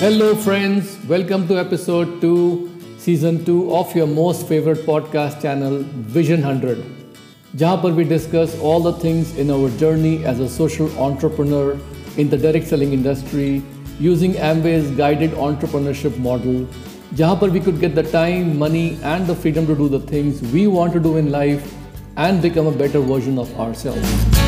Hello, 0.00 0.32
friends. 0.32 0.96
Welcome 1.08 1.48
to 1.48 1.58
episode 1.58 2.20
2, 2.20 2.98
season 2.98 3.44
2 3.44 3.74
of 3.74 3.96
your 3.96 4.06
most 4.06 4.46
favorite 4.46 4.86
podcast 4.86 5.42
channel, 5.42 5.82
Vision 6.16 6.40
100. 6.40 6.84
Jahan 7.56 7.80
par 7.80 7.90
we 7.90 8.04
discuss 8.04 8.56
all 8.60 8.78
the 8.78 8.92
things 9.04 9.36
in 9.36 9.50
our 9.50 9.70
journey 9.80 10.24
as 10.24 10.38
a 10.38 10.48
social 10.48 10.96
entrepreneur 11.06 11.76
in 12.16 12.30
the 12.30 12.38
direct 12.38 12.68
selling 12.68 12.92
industry 12.92 13.60
using 13.98 14.34
Amway's 14.34 14.88
guided 14.92 15.32
entrepreneurship 15.32 16.16
model. 16.18 16.68
Par 17.16 17.50
we 17.50 17.58
could 17.58 17.80
get 17.80 17.96
the 17.96 18.08
time, 18.12 18.56
money, 18.56 19.00
and 19.02 19.26
the 19.26 19.34
freedom 19.34 19.66
to 19.66 19.74
do 19.74 19.88
the 19.88 20.04
things 20.14 20.42
we 20.52 20.68
want 20.68 20.92
to 20.92 21.00
do 21.00 21.16
in 21.16 21.32
life 21.32 21.74
and 22.16 22.40
become 22.40 22.68
a 22.68 22.78
better 22.84 23.00
version 23.00 23.36
of 23.36 23.52
ourselves. 23.58 24.47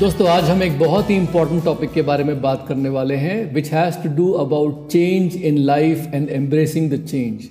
दोस्तों, 0.00 0.26
आज 0.28 0.44
हम 0.44 0.62
एक 0.62 0.78
बहुत 0.78 1.10
ही 1.10 1.16
important 1.16 1.62
topic 1.64 1.92
के 1.92 2.02
बारे 2.02 2.24
में 2.24 2.40
बात 2.42 2.64
करने 2.68 2.88
वाले 2.88 3.14
हैं 3.14 3.54
which 3.54 3.70
has 3.72 3.98
to 3.98 4.08
do 4.14 4.30
about 4.34 4.88
change 4.90 5.34
in 5.36 5.58
life 5.58 6.14
and 6.14 6.28
embracing 6.28 6.90
the 6.90 6.96
change 7.04 7.44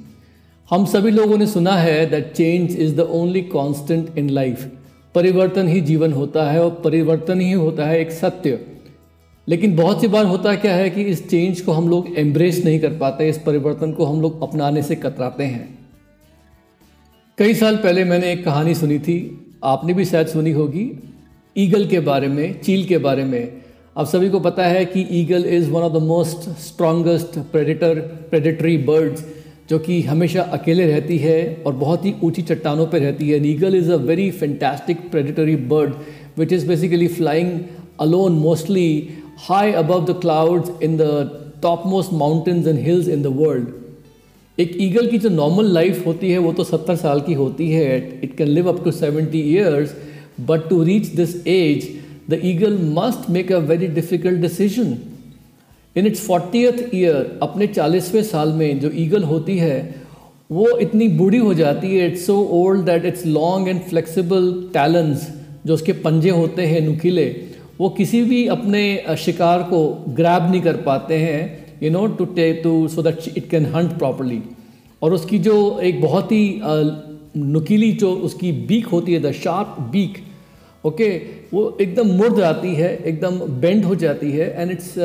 हम 0.70 0.86
सभी 0.86 1.12
लोगों 1.12 1.38
ने 1.38 1.48
सुना 1.48 1.76
है 1.78 2.06
that 2.10 2.32
change 2.34 2.76
is 2.78 2.96
the 2.96 3.08
only 3.12 3.42
constant 3.44 4.18
in 4.18 4.30
life 4.30 4.66
परिवर्तन 5.16 5.68
ही 5.68 5.80
जीवन 5.82 6.14
होता 6.14 6.50
है 6.52 6.64
और 6.64 6.70
परिवर्तन 6.84 7.42
ही 7.42 7.52
होता 7.52 7.86
है 7.86 8.00
एक 8.00 8.12
सत्य। 8.12 8.60
लेकिन 9.48 9.76
बहुत 9.76 10.02
सी 10.02 10.08
बार 10.08 10.26
होता 10.26 10.56
क्या 10.56 10.76
है 10.76 10.90
कि 10.90 11.04
इस 11.04 11.28
चेंज 11.30 11.62
को 11.62 11.72
हम 11.72 11.90
लोग 11.90 12.08
एम्ब्रेस 12.18 12.64
नहीं 12.66 12.80
कर 12.80 12.98
पाते, 12.98 13.30
इस 13.30 13.38
परिवर्तन 13.38 13.92
को 13.92 14.06
हम 14.06 14.22
लोग 14.22 14.44
अपनाने 14.44 14.84
से 14.84 14.96
कतराते 14.98 15.44
हैं। 15.46 15.80
कई 17.38 17.54
साल 17.54 17.78
पहले 17.78 18.04
मैंने 18.04 18.32
एक 18.34 18.46
कहानी 18.46 18.76
सुनी 18.76 19.00
थी, 19.00 19.18
आपने 19.64 19.94
भी 19.94 20.06
शायद 20.06 20.28
सुनी 20.28 20.52
होगी। 20.52 20.90
ईगल 21.56 21.86
के 21.88 22.00
बारे 22.00 22.28
में, 22.28 22.62
चील 22.62 22.86
के 22.86 22.98
बारे 22.98 23.24
में। 23.24 23.62
आप 23.98 24.06
सभी 24.08 24.30
को 24.30 24.40
पता 24.40 24.66
है 24.66 24.86
कि 24.86 25.06
eagle 25.12 25.44
is 25.46 25.70
one 25.72 25.82
of 25.82 25.94
the 25.94 26.02
most 26.04 26.50
strongest 26.60 27.38
predator 27.52 28.00
predatory 28.30 28.78
birds 28.84 29.26
जो 29.70 29.80
कि 29.80 30.02
हमेशा 30.02 30.42
अकेले 30.54 30.86
रहती 30.86 31.18
है 31.18 31.64
और 31.66 31.74
बहुत 31.74 32.06
ही 32.06 32.14
ऊँची 32.24 32.42
चट्टानों 32.42 32.86
पर 32.88 33.00
रहती 33.00 33.30
है। 33.30 33.46
Eagle 33.48 33.76
is 33.76 33.92
a 33.92 33.96
very 33.96 34.30
fantastic 34.32 35.10
predatory 35.12 35.56
bird 35.72 35.94
which 36.38 36.54
is 36.54 36.68
basically 36.68 37.08
flying 37.10 37.52
alone 38.02 38.32
mostly 38.40 39.10
high 39.40 39.72
above 39.74 40.06
the 40.06 40.20
clouds 40.22 40.72
in 40.84 40.98
the 40.98 41.60
top 41.64 41.84
most 41.88 42.14
mountains 42.14 42.68
and 42.68 42.80
hills 42.80 43.08
in 43.08 43.22
the 43.24 43.36
world 43.36 43.68
एक 44.58 44.76
ईगल 44.82 45.08
की 45.08 45.18
जो 45.18 45.30
नॉर्मल 45.30 45.72
लाइफ 45.74 46.06
होती 46.06 46.32
है, 46.32 46.38
वो 46.38 46.54
तो 46.54 46.64
सत्तर 46.64 46.96
साल 46.96 47.22
की 47.22 47.34
होती 47.34 47.70
है। 47.72 48.20
It 48.24 48.36
can 48.38 48.48
live 48.48 48.70
up 48.70 48.84
to 48.84 48.92
seventy 48.92 49.40
years 49.54 49.96
But 50.38 50.70
to 50.70 50.84
reach 50.84 51.12
this 51.12 51.42
age, 51.46 52.02
the 52.28 52.44
eagle 52.44 52.78
must 52.78 53.30
make 53.30 53.52
a 53.52 53.60
very 53.62 53.88
difficult 53.90 54.42
decision. 54.42 54.96
In 55.96 56.06
its 56.08 56.26
fortieth 56.28 56.94
year 56.96 57.40
अपने 57.44 57.66
चालीसवें 57.68 58.24
साल 58.24 58.52
में 58.52 58.80
जो 58.80 58.90
ईगल 58.98 59.24
होती 59.24 59.58
है 59.58 59.76
वो 60.52 60.68
इतनी 60.82 61.08
बूढ़ी 61.18 61.38
हो 61.38 61.54
जाती 61.54 61.96
है 61.96 62.08
it's 62.08 62.26
so 62.28 62.38
old 62.52 62.86
that 62.86 63.06
its 63.06 63.26
long 63.26 63.68
and 63.70 63.82
flexible 63.90 64.52
talents 64.74 65.28
जो 65.66 65.74
उसके 65.74 65.94
पंजे 66.06 66.30
होते 66.30 66.66
हैं 66.66 66.82
नुकीले 66.82 67.26
वो 67.80 67.90
किसी 67.90 68.22
भी 68.24 68.46
अपने 68.56 68.82
शिकार 69.20 69.64
को 69.70 69.84
ग्रैब 70.18 70.50
नहीं 70.50 70.62
कर 70.62 70.78
पाते 70.82 71.18
हैं 71.18 71.42
यू 71.84 71.92
नो 71.92 72.06
टू 72.18 72.26
टे 72.36 72.52
to 72.64 72.74
so 72.88 73.02
that 73.02 73.32
it 73.38 73.50
can 73.50 73.66
hunt 73.76 73.98
properly 73.98 74.42
और 75.02 75.14
उसकी 75.14 75.40
जो 75.48 75.56
एक 75.84 76.02
बहुत 76.02 76.32
ही 76.32 76.44
नुकीली 77.38 77.92
जो 77.94 78.12
उसकी 78.26 78.52
बीक 78.68 78.86
होती 78.88 79.14
है 79.14 79.20
द 79.20 79.32
शार्प 79.34 79.76
बीक 79.92 80.18
ओके 80.84 81.08
वो 81.54 81.62
एकदम 81.82 82.08
मुड़ 82.08 82.34
जाती 82.38 82.74
है, 82.76 82.96
एकदम 82.98 83.40
बेंड 83.62 83.86
हो 83.86 83.96
जाती 83.96 84.32
है 84.32 84.50
and 84.62 84.72
its 84.72 84.98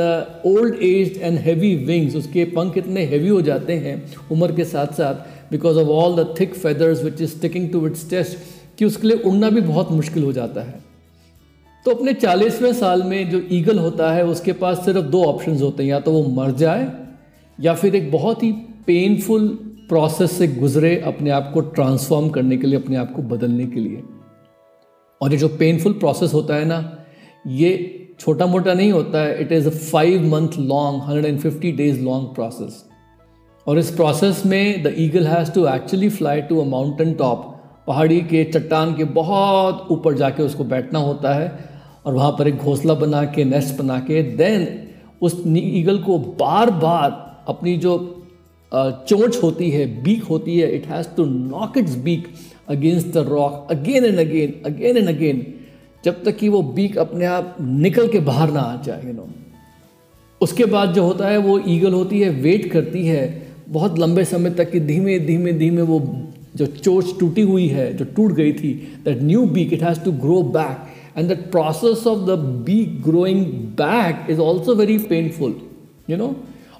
old 0.47 0.83
age 0.83 1.19
and 1.19 1.39
heavy 1.39 1.75
wings 1.85 2.17
उसके 2.17 2.45
पंख 2.57 2.79
इतने 2.79 3.05
हैवी 3.05 3.29
हो 3.29 3.41
जाते 3.43 3.73
हैं 3.77 4.03
उम्र 4.33 4.55
के 4.55 4.65
साथ 4.65 4.93
साथ 4.95 5.51
because 5.51 5.79
of 5.79 5.89
all 5.89 6.17
the 6.17 6.35
thick 6.41 6.55
feathers 6.55 7.03
which 7.05 7.20
is 7.23 7.31
sticking 7.31 7.69
to 7.70 7.86
its 7.86 8.08
test 8.11 8.39
कि 8.79 8.85
उसके 8.85 9.08
लिए 9.08 9.19
उड़ना 9.25 9.51
भी 9.51 9.61
बहुत 9.61 9.91
मुश्किल 9.92 10.25
हो 10.25 10.33
जाता 10.33 10.61
है। 10.61 10.81
तो 11.86 11.91
अपने 11.91 12.13
चालीसवें 12.14 12.73
साल 12.75 13.02
में 13.02 13.31
जो 13.31 13.41
ईगल 13.52 13.79
होता 13.79 14.13
है, 14.13 14.25
उसके 14.27 14.52
पास 14.52 14.85
सिर्फ़ 14.85 15.07
दो 15.07 15.23
ऑप्शन 15.25 15.57
होते 15.57 15.83
हैं, 15.83 15.91
या 15.91 16.01
तो 16.01 16.13
वो 16.13 16.23
मर 16.35 16.51
जाए, 16.57 16.91
या 17.58 17.75
फिर 17.75 17.95
एक 17.97 18.11
बहुत 18.13 18.42
ही 18.42 18.52
पेनफुल 18.86 19.48
प्रोसेस 19.89 20.39
से 20.39 20.49
गुजरे 20.49 21.01
अपने 21.01 21.31
आप 21.31 21.51
को 21.55 21.61
ट्रांसफॉर्म 21.61 22.29
करने 22.29 22.57
के 22.57 22.67
लिए, 22.67 22.79
अपने 22.79 22.97
आप 22.97 23.13
को 23.15 23.23
बदलने 23.23 23.67
के 23.67 23.81
लिए। 23.81 24.03
और 25.21 25.33
ये 25.33 25.39
जो 25.39 25.49
पेनफुल 25.49 25.93
प्रोसेस 25.93 26.35
होता 26.35 26.55
है 26.55 26.65
ना, 26.65 27.07
ये 27.47 27.95
छोटा 28.21 28.47
मोटा 28.47 28.75
नहीं 28.75 28.93
होता 28.93 29.23
है 29.23 29.41
it 29.41 29.53
is 29.53 29.67
a 29.67 29.71
five 29.71 30.27
month 30.27 30.49
long 30.59 31.03
hundred 31.03 31.25
and 31.25 31.39
fifty 31.41 31.73
days 31.73 32.01
long 32.01 32.35
process 32.35 32.85
और 33.67 33.79
इस 33.79 33.91
प्रोसेस 33.91 34.43
में 34.47 34.83
the 34.83 34.95
eagle 34.99 35.27
has 35.27 35.53
to 35.53 35.67
actually 35.69 36.09
fly 36.09 36.41
to 36.41 36.61
a 36.61 36.65
mountain 36.65 37.13
top 37.15 37.55
पहाड़ी 37.87 38.20
के, 38.20 38.45
चट्टान 38.45 38.95
के 38.95 39.05
बहुत 39.05 39.87
ऊपर 39.91 40.15
जाके 40.15 40.43
उसको 40.43 40.65
बैठना 40.65 40.99
होता 40.99 41.35
है 41.35 41.59
और 42.07 42.15
वहाँ 42.15 42.31
पर 42.39 42.49
एक 42.49 42.57
घोंसला 42.57 42.95
बना 42.95 43.25
के 43.25 43.45
नेस्ट 43.45 43.79
बना 43.79 43.99
के 44.01 44.23
देन 44.23 44.69
उस 45.23 45.43
ईगल 45.47 45.99
को 45.99 46.19
बार 46.19 46.70
बार 46.70 47.45
अपनी 47.49 47.77
जो 47.77 48.17
चोंच 48.73 49.42
होती 49.42 49.70
है, 49.70 49.86
बीक 50.02 50.24
होती 50.24 50.58
है 50.58 50.70
it 50.77 50.86
has 50.86 51.06
to 51.17 51.24
knock 51.24 51.79
its 51.79 51.95
beak 52.05 52.29
against 52.68 53.06
the 53.08 53.24
rock 53.29 53.68
again 53.70 54.05
and 54.05 54.18
again 54.18 54.61
again 54.67 54.96
and 54.96 55.08
again 55.08 55.46
जब 56.05 56.23
तक 56.24 56.36
कि 56.36 56.48
वो 56.48 56.62
बीक 56.62 56.98
अपने 56.98 57.24
आप 57.27 57.57
निकल 57.61 58.08
के 58.08 58.20
बाहर 58.20 58.51
ना 58.52 58.61
आ 58.61 58.83
जाए 58.83 59.07
यू 59.07 59.12
नो 59.12 59.28
उसके 60.40 60.64
बाद 60.64 60.92
जो 60.95 61.02
होता 61.05 61.28
है, 61.28 61.39
वो 61.39 61.58
ईगल 61.68 61.92
होती 61.92 62.20
है 62.20 62.28
वेट 62.42 62.70
करती 62.73 63.07
है, 63.07 63.23
बहुत 63.68 63.98
लंबे 63.98 64.24
समय 64.24 64.51
तक 64.51 64.70
कि 64.70 64.80
धीमे 64.80 65.18
धीमे 65.20 65.52
धीमे 65.52 65.83
वो 65.83 65.98
जो 66.57 66.67
चोच 66.67 67.18
टूटी 67.20 67.42
हुई 67.42 67.67
है, 67.68 67.96
जो 67.96 68.05
टूट 68.05 68.33
गई 68.33 68.52
थी 68.52 68.73
that 69.05 69.23
new 69.23 69.45
beak 69.46 69.73
it 69.73 69.83
has 69.83 70.01
to 70.01 70.12
grow 70.24 70.42
back 70.57 71.18
and 71.18 71.28
that 71.28 71.51
process 71.51 72.07
of 72.07 72.18
the 72.27 72.39
beak 72.67 73.02
growing 73.02 73.45
back 73.80 74.30
is 74.30 74.40
also 74.40 74.74
very 74.74 74.98
painful 75.08 75.55
you 76.11 76.17
know 76.17 76.28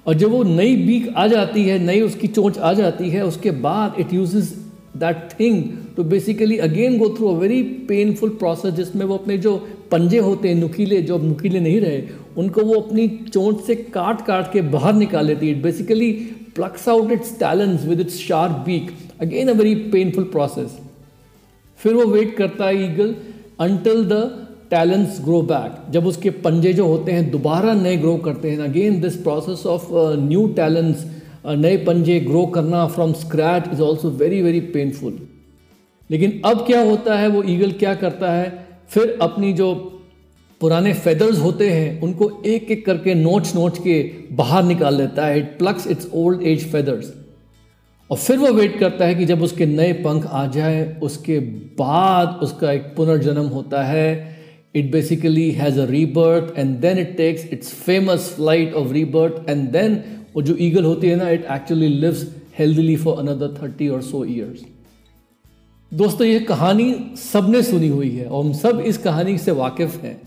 और 0.07 0.13
जब 0.13 0.31
वो 0.31 0.43
नई 0.43 0.75
बीक 0.75 1.07
आ 1.09 1.27
जाती 1.27 1.63
है, 1.63 1.77
नई 1.79 2.01
उसकी 2.01 2.27
चोंच 2.27 2.57
आ 2.57 2.73
जाती 2.73 3.09
है, 3.09 3.25
उसके 3.25 3.51
बाद 3.51 3.99
it 3.99 4.13
uses 4.13 4.53
that 4.97 5.29
thing 5.39 5.63
to 5.95 6.03
basically 6.03 6.57
again 6.57 6.97
go 6.97 7.09
through 7.17 7.27
a 7.27 7.37
very 7.39 7.61
painful 7.89 8.29
process 8.39 8.73
जिसमें 8.73 9.05
वो 9.05 9.17
अपने 9.17 9.37
जो 9.37 9.55
पंजे 9.91 10.17
होते 10.19 10.47
हैं, 10.47 10.55
नुकीले, 10.55 11.01
जो 11.01 11.17
नुकीले 11.17 11.59
नहीं 11.59 11.79
रहे, 11.81 12.01
उनको 12.37 12.61
वो 12.61 12.79
अपनी 12.79 13.07
चोंच 13.07 13.61
से 13.61 13.75
काट 13.75 14.25
काट 14.25 14.51
के 14.53 14.61
बाहर 14.73 14.93
निकाल 14.95 15.25
लेती 15.25 15.47
है। 15.47 15.55
It 15.55 15.63
basically 15.63 16.11
plucks 16.55 16.87
out 16.89 17.11
its 17.11 17.37
talents 17.39 17.85
with 17.85 17.99
its 17.99 18.17
sharp 18.19 18.51
beak 18.65 18.91
again 19.21 19.49
a 19.49 19.53
very 19.53 19.75
painful 19.91 20.23
process 20.31 20.77
फिर 21.79 21.93
वो 21.93 22.05
वेट 22.05 22.35
करता 22.37 22.65
है 22.65 22.83
eagle 22.85 23.15
until 23.59 24.03
the 24.05 24.47
talents 24.69 25.21
grow 25.21 25.41
back 25.41 25.91
जब 25.91 26.05
उसके 26.07 26.29
पंजे 26.29 26.73
जो 26.73 26.85
होते 26.87 27.11
हैं 27.11 27.29
दोबारा 27.31 27.73
नए 27.73 27.97
ग्रो 27.97 28.17
करते 28.17 28.51
हैं 28.51 28.59
again 28.59 29.01
this 29.01 29.15
process 29.15 29.65
of 29.65 29.87
new 30.19 30.47
talents 30.47 31.05
नए 31.45 31.77
पंजे 31.77 32.19
ग्रो 32.19 32.45
करना 32.45 32.87
from 32.87 33.13
scratch 33.13 33.63
is 33.73 33.81
also 33.81 34.09
very 34.09 34.41
very 34.41 34.59
painful 34.59 35.19
लेकिन 36.11 36.41
अब 36.45 36.65
क्या 36.65 36.81
होता 36.81 37.17
है, 37.17 37.27
वो 37.27 37.43
ईगल 37.43 37.71
क्या 37.71 37.93
करता 37.93 38.31
है? 38.31 38.65
फिर 38.89 39.17
अपनी 39.21 39.53
जो 39.53 39.73
पुराने 40.61 40.93
फेदर्स 40.93 41.39
होते 41.39 41.69
हैं, 41.69 42.01
उनको 42.01 42.31
एक 42.45 42.71
एक 42.71 42.85
करके 42.85 43.13
नोच 43.13 43.55
नोच 43.55 43.77
के 43.77 44.01
बाहर 44.31 44.63
निकाल 44.63 44.95
लेता 44.95 45.25
है। 45.25 45.37
It 45.37 45.57
plucks 45.57 45.87
its 45.87 46.09
old 46.13 46.41
age 46.43 46.65
feathers 46.71 47.13
और 48.09 48.17
फिर 48.17 48.37
वो 48.37 48.51
वेट 48.53 48.79
करता 48.79 49.05
है 49.05 49.15
कि 49.15 49.25
जब 49.25 49.43
उसके 49.43 49.65
नए 49.65 49.93
पंख 49.93 50.25
आ 50.25 50.45
जाए, 50.45 50.99
उसके 51.03 51.39
बाद 51.79 52.39
उसका 52.43 52.71
एक 52.71 52.93
पुनर्जन्म 52.97 53.45
होता 53.47 53.83
है। 53.83 54.38
It 54.75 54.91
basically 54.91 55.49
has 55.51 55.79
a 55.79 55.85
rebirth 55.85 56.57
and 56.59 56.75
then 56.79 56.99
it 56.99 57.15
takes 57.17 57.45
its 57.53 57.73
famous 57.75 58.33
flight 58.35 58.73
of 58.73 58.91
rebirth 58.93 59.49
and 59.49 59.69
then 59.71 60.01
वो 60.35 60.41
जो 60.41 60.55
ईगल 60.59 60.85
होती 60.85 61.07
है 61.07 61.15
ना 61.15 61.29
it 61.29 61.45
actually 61.51 61.87
lives 61.87 62.27
healthily 62.59 62.95
for 62.95 63.17
another 63.17 63.55
thirty 63.61 63.87
और 63.87 64.01
सो 64.01 64.25
ईयर्स 64.25 64.65
दोस्तों, 65.91 66.27
ये 66.27 66.39
कहानी 66.39 66.93
सबने 67.17 67.61
सुनी 67.63 67.87
हुई 67.87 68.09
है 68.09 68.25
और 68.25 68.43
हम 68.45 68.51
सब 68.53 68.79
इस 68.79 68.97
कहानी 68.97 69.37
से 69.37 69.51
वाकिफ 69.51 70.03
हैं। 70.03 70.21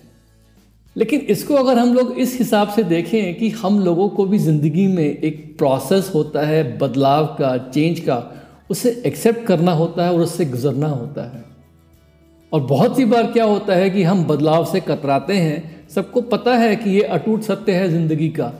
लेकिन 0.97 1.21
इसको 1.21 1.55
अगर 1.55 1.79
हम 1.79 1.93
लोग 1.95 2.19
इस 2.19 2.39
हिसाब 2.39 2.69
से 2.69 2.83
देखें 2.85 3.35
कि 3.35 3.51
हम 3.51 3.79
लोगों 3.81 4.09
को 4.09 4.25
भी 4.27 4.39
ज़िंदगी 4.39 4.87
में 4.87 5.05
एक 5.05 5.57
प्रोसेस 5.59 6.11
होता 6.15 6.47
है, 6.47 6.79
बदलाव 6.79 7.27
का 7.39 7.57
चेंज 7.71 8.01
का, 8.01 8.17
उसे 8.71 9.03
एक्सेप्ट 9.07 9.47
करना 9.47 9.73
होता 9.73 10.05
है 10.05 10.13
और 10.13 10.21
उससे 10.21 10.45
गुजरना 10.45 10.89
होता 10.89 11.31
है। 11.31 11.45
और 12.53 12.61
बहुत 12.63 12.97
सी 12.97 13.05
बार 13.05 13.27
क्या 13.33 13.45
होता 13.45 13.75
है 13.75 13.91
कि 13.91 14.03
हम 14.03 14.25
बदलाव 14.25 14.65
से 14.65 14.81
कतराते 14.81 15.35
हैं। 15.35 15.87
सबको 15.95 16.21
पता 16.23 16.57
है 16.57 16.75
कि 16.77 16.91
ये 16.91 17.03
अटूट 17.11 17.43
सत्य 17.43 17.73
है 17.73 17.89
ज़िंदगी 17.91 18.29
का, 18.31 18.53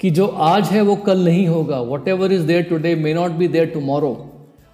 कि 0.00 0.10
जो 0.10 0.26
आज 0.26 0.68
है 0.68 0.82
वो 0.82 0.96
कल 0.98 1.24
नहीं 1.24 1.46
होगा। 1.48 1.80
Whatever 2.08 2.32
is 2.32 2.46
there 2.46 2.62
today 2.62 2.94
may 2.94 3.14
not 3.14 3.30
be 3.32 3.48
there 3.48 3.66
tomorrow 3.66 4.14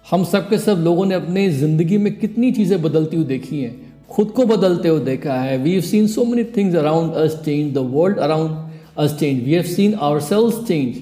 हम 0.05 0.23
सब 0.25 0.49
के 0.49 0.57
सब 0.57 0.83
लोगों 0.83 1.05
ने 1.05 1.15
अपनी 1.15 1.49
ज़िंदगी 1.51 1.97
में 1.97 2.13
कितनी 2.19 2.51
चीज़ें 2.51 2.81
बदलती 2.81 3.17
हुई 3.17 3.25
देखी 3.27 3.61
हैं। 3.61 3.75
खुद 4.09 4.31
को 4.31 4.45
बदलते 4.45 4.87
हुए 4.89 4.99
देखा 5.05 5.33
है। 5.33 5.57
We 5.57 5.71
have 5.71 5.81
seen 5.83 6.07
so 6.07 6.25
many 6.25 6.43
things 6.57 6.75
around 6.75 7.13
us 7.15 7.41
change 7.45 7.73
the 7.73 7.89
world 7.93 8.17
around 8.19 8.65
us 8.97 9.11
change. 9.13 9.41
We 9.45 9.53
have 9.53 9.67
seen 9.69 9.91
ourselves 10.05 10.55
change. 10.67 10.95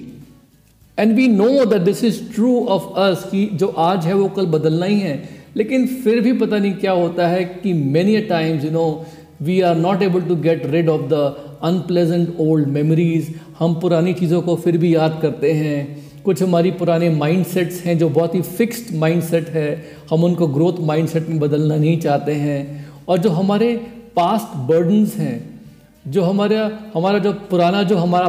And 0.98 1.12
we 1.16 1.28
know 1.28 1.64
that 1.64 1.82
this 1.82 2.02
is 2.04 2.20
true 2.34 2.50
of 2.66 2.98
us 3.00 3.22
कि 3.30 3.44
जो 3.52 3.66
आज 3.66 4.06
है 4.06 4.14
वो 4.14 4.28
कल 4.36 4.46
बदलना 4.46 4.86
ही 4.86 4.98
है। 5.00 5.14
लेकिन 5.56 5.86
फिर 5.86 6.20
भी 6.20 6.32
पता 6.32 6.58
नहीं 6.58 6.72
क्या 6.72 6.92
होता 6.92 7.28
है 7.28 7.44
कि 7.44 7.72
many 7.72 8.20
times 8.20 8.64
you 8.64 8.70
know 8.70 9.06
we 9.42 9.60
are 9.60 9.76
not 9.76 10.02
able 10.02 10.20
to 10.20 10.36
get 10.36 10.66
rid 10.66 10.88
of 10.88 11.02
the 11.02 11.14
unpleasant 11.62 12.36
old 12.40 12.68
memories 12.68 13.34
हम 13.58 13.74
पुरानी 13.74 14.12
चीज़ों 14.14 14.42
को 14.42 14.56
फिर 14.56 14.76
भी 14.78 14.94
याद 14.94 15.18
करते 15.22 15.52
हैं। 15.52 16.04
कुछ 16.24 16.42
हमारी 16.42 16.70
पुराने 16.70 17.10
माइंड 17.10 17.44
सेट्स 17.46 17.80
हैं 17.80 17.98
जो 17.98 18.08
बहुत 18.08 18.34
ही 18.34 18.40
फिक्स्ड 18.42 18.94
माइंड 18.96 19.22
सेट 19.22 19.48
है। 19.48 19.84
हम 20.10 20.24
उनको 20.24 20.46
ग्रोथ 20.46 20.80
माइंड 20.80 21.08
सेट 21.08 21.28
में 21.28 21.38
बदलना 21.38 21.76
नहीं 21.76 21.98
चाहते 21.98 22.32
हैं। 22.32 22.88
और 23.08 23.18
जो 23.18 23.30
हमारे 23.30 23.74
पास्ट 24.16 24.56
बर्डन्स 24.68 25.16
हैं, 25.16 25.60
जो 26.08 26.22
हमारा 26.22 26.70
हमारा 26.94 27.18
जो 27.18 27.32
पुराना, 27.50 27.82
जो 27.82 27.96
हमारा 27.96 28.28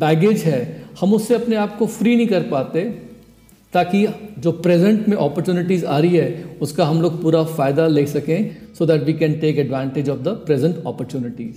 बैगेज 0.00 0.42
है, 0.42 0.84
हम 1.00 1.14
उससे 1.14 1.34
अपने 1.34 1.56
आप 1.56 1.76
को 1.78 1.86
फ्री 1.86 2.16
नहीं 2.16 2.26
कर 2.26 2.42
पाते। 2.42 2.80
ताकि 3.74 4.06
जो 4.38 4.52
प्रेजेंट 4.64 5.08
में 5.08 5.16
अपॉर्चुनिटीज़ 5.16 5.84
आ 5.86 5.98
रही 5.98 6.16
है, 6.16 6.56
उसका 6.62 6.84
हम 6.84 7.00
लोग 7.02 7.20
पूरा 7.22 7.42
फ़ायदा 7.46 7.86
ले 7.88 8.06
सकें 8.06 8.56
so 8.78 8.86
that 8.86 9.02
we 9.02 9.12
can 9.12 9.38
take 9.40 9.58
advantage 9.58 10.08
of 10.10 10.20
the 10.20 10.28
present 10.46 10.76
opportunities 10.86 11.56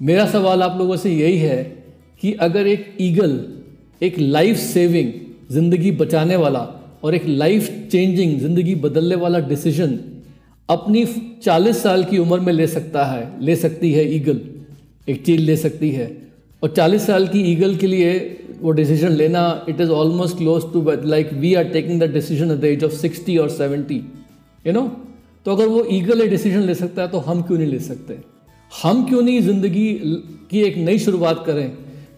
मेरा 0.00 0.26
सवाल 0.26 0.62
आप 0.62 0.78
लोगों 0.78 0.96
से 0.96 1.10
यही 1.12 1.38
है 1.38 1.62
कि 2.22 2.32
अगर 2.42 2.66
एक 2.66 2.96
ईगल 3.00 3.40
एक 4.02 4.18
लाइफ 4.18 4.56
सेविंग 4.56 5.12
ज़िंदगी 5.52 5.90
बचाने 5.90 6.36
वाला 6.36 6.60
और 7.04 7.14
एक 7.14 7.26
लाइफ 7.26 7.68
चेंजिंग 7.92 8.38
ज़िंदगी 8.40 8.74
बदलने 8.84 9.14
वाला 9.14 9.38
डिसीज़न 9.48 9.98
अपनी 10.68 11.04
40 11.44 11.76
साल 11.76 12.04
की 12.04 12.18
उम्र 12.18 12.40
में 12.40 12.52
ले 12.52 12.66
सकता 12.66 13.04
है, 13.04 13.22
ले 13.40 13.56
सकती 13.56 13.92
है 13.92 14.04
ईगल 14.14 14.40
एक 15.08 15.24
चीज़ 15.26 15.40
ले 15.40 15.56
सकती 15.56 15.90
है। 15.90 16.06
और 16.62 16.74
40 16.76 17.06
साल 17.06 17.26
की 17.28 17.40
ईगल 17.52 17.76
के 17.76 17.86
लिए 17.86 18.12
वो 18.62 18.72
डिसीज़न 18.72 19.12
लेना 19.12 19.42
it 19.68 19.80
is 19.80 19.90
almost 19.90 20.36
close 20.38 20.72
to 20.72 20.84
like 21.04 21.32
we 21.32 21.54
are 21.54 21.64
taking 21.64 22.00
the 22.00 22.10
decision 22.12 22.50
at 22.50 22.58
the 22.58 22.64
age 22.64 22.84
of 22.84 22.92
sixty 22.92 23.36
और 23.36 23.48
सेवेंटी 23.50 24.02
यू 24.66 24.72
नो 24.72 24.86
तो 25.46 25.52
अगर 25.52 25.66
वो 25.66 25.84
ईगल 25.92 26.22
एक 26.22 26.30
डिसीज़न 26.30 26.62
ले 26.62 26.74
सकता 26.74 27.02
है 27.02 27.08
तो 27.08 27.18
हम 27.18 27.42
क्यों 27.42 27.58
नहीं 27.58 27.68
ले 27.68 27.78
सकते? 27.78 28.18
हम 28.82 29.04
क्यों 29.04 29.22
नहीं 29.22 29.40
ज़िंदगी 29.40 29.86
की 30.50 30.60
एक 30.62 30.76
नई 30.76 30.98
शुरुआत 30.98 31.42
करें? 31.46 31.70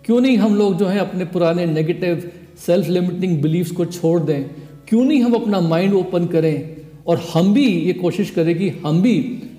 क्यों 0.04 0.20
नहीं 0.20 0.36
हम 0.36 0.56
लोग 0.56 0.76
जो 0.78 0.86
है 0.86 0.98
अपने 0.98 1.24
पुराने 1.24 1.66
नेगेटिव 1.66 2.30
सेल्फ 2.66 2.88
लिमिटिंग 2.88 3.40
बिलीव्स 3.42 3.70
को 3.70 3.84
छोड़ 3.84 4.20
दें? 4.20 4.42
क्यों 4.88 5.04
नहीं 5.04 5.22
हम 5.22 5.34
अपना 5.34 5.60
माइंड 5.60 5.94
ओपन 5.94 6.26
करें? 6.26 6.76
और 7.06 7.22
हम 7.34 7.54
भी 7.54 7.66
ये 7.66 7.92
कोशिश 7.92 8.30
करें 8.30 8.54
कि 8.58 8.68
हम 8.84 9.02
भी 9.02 9.14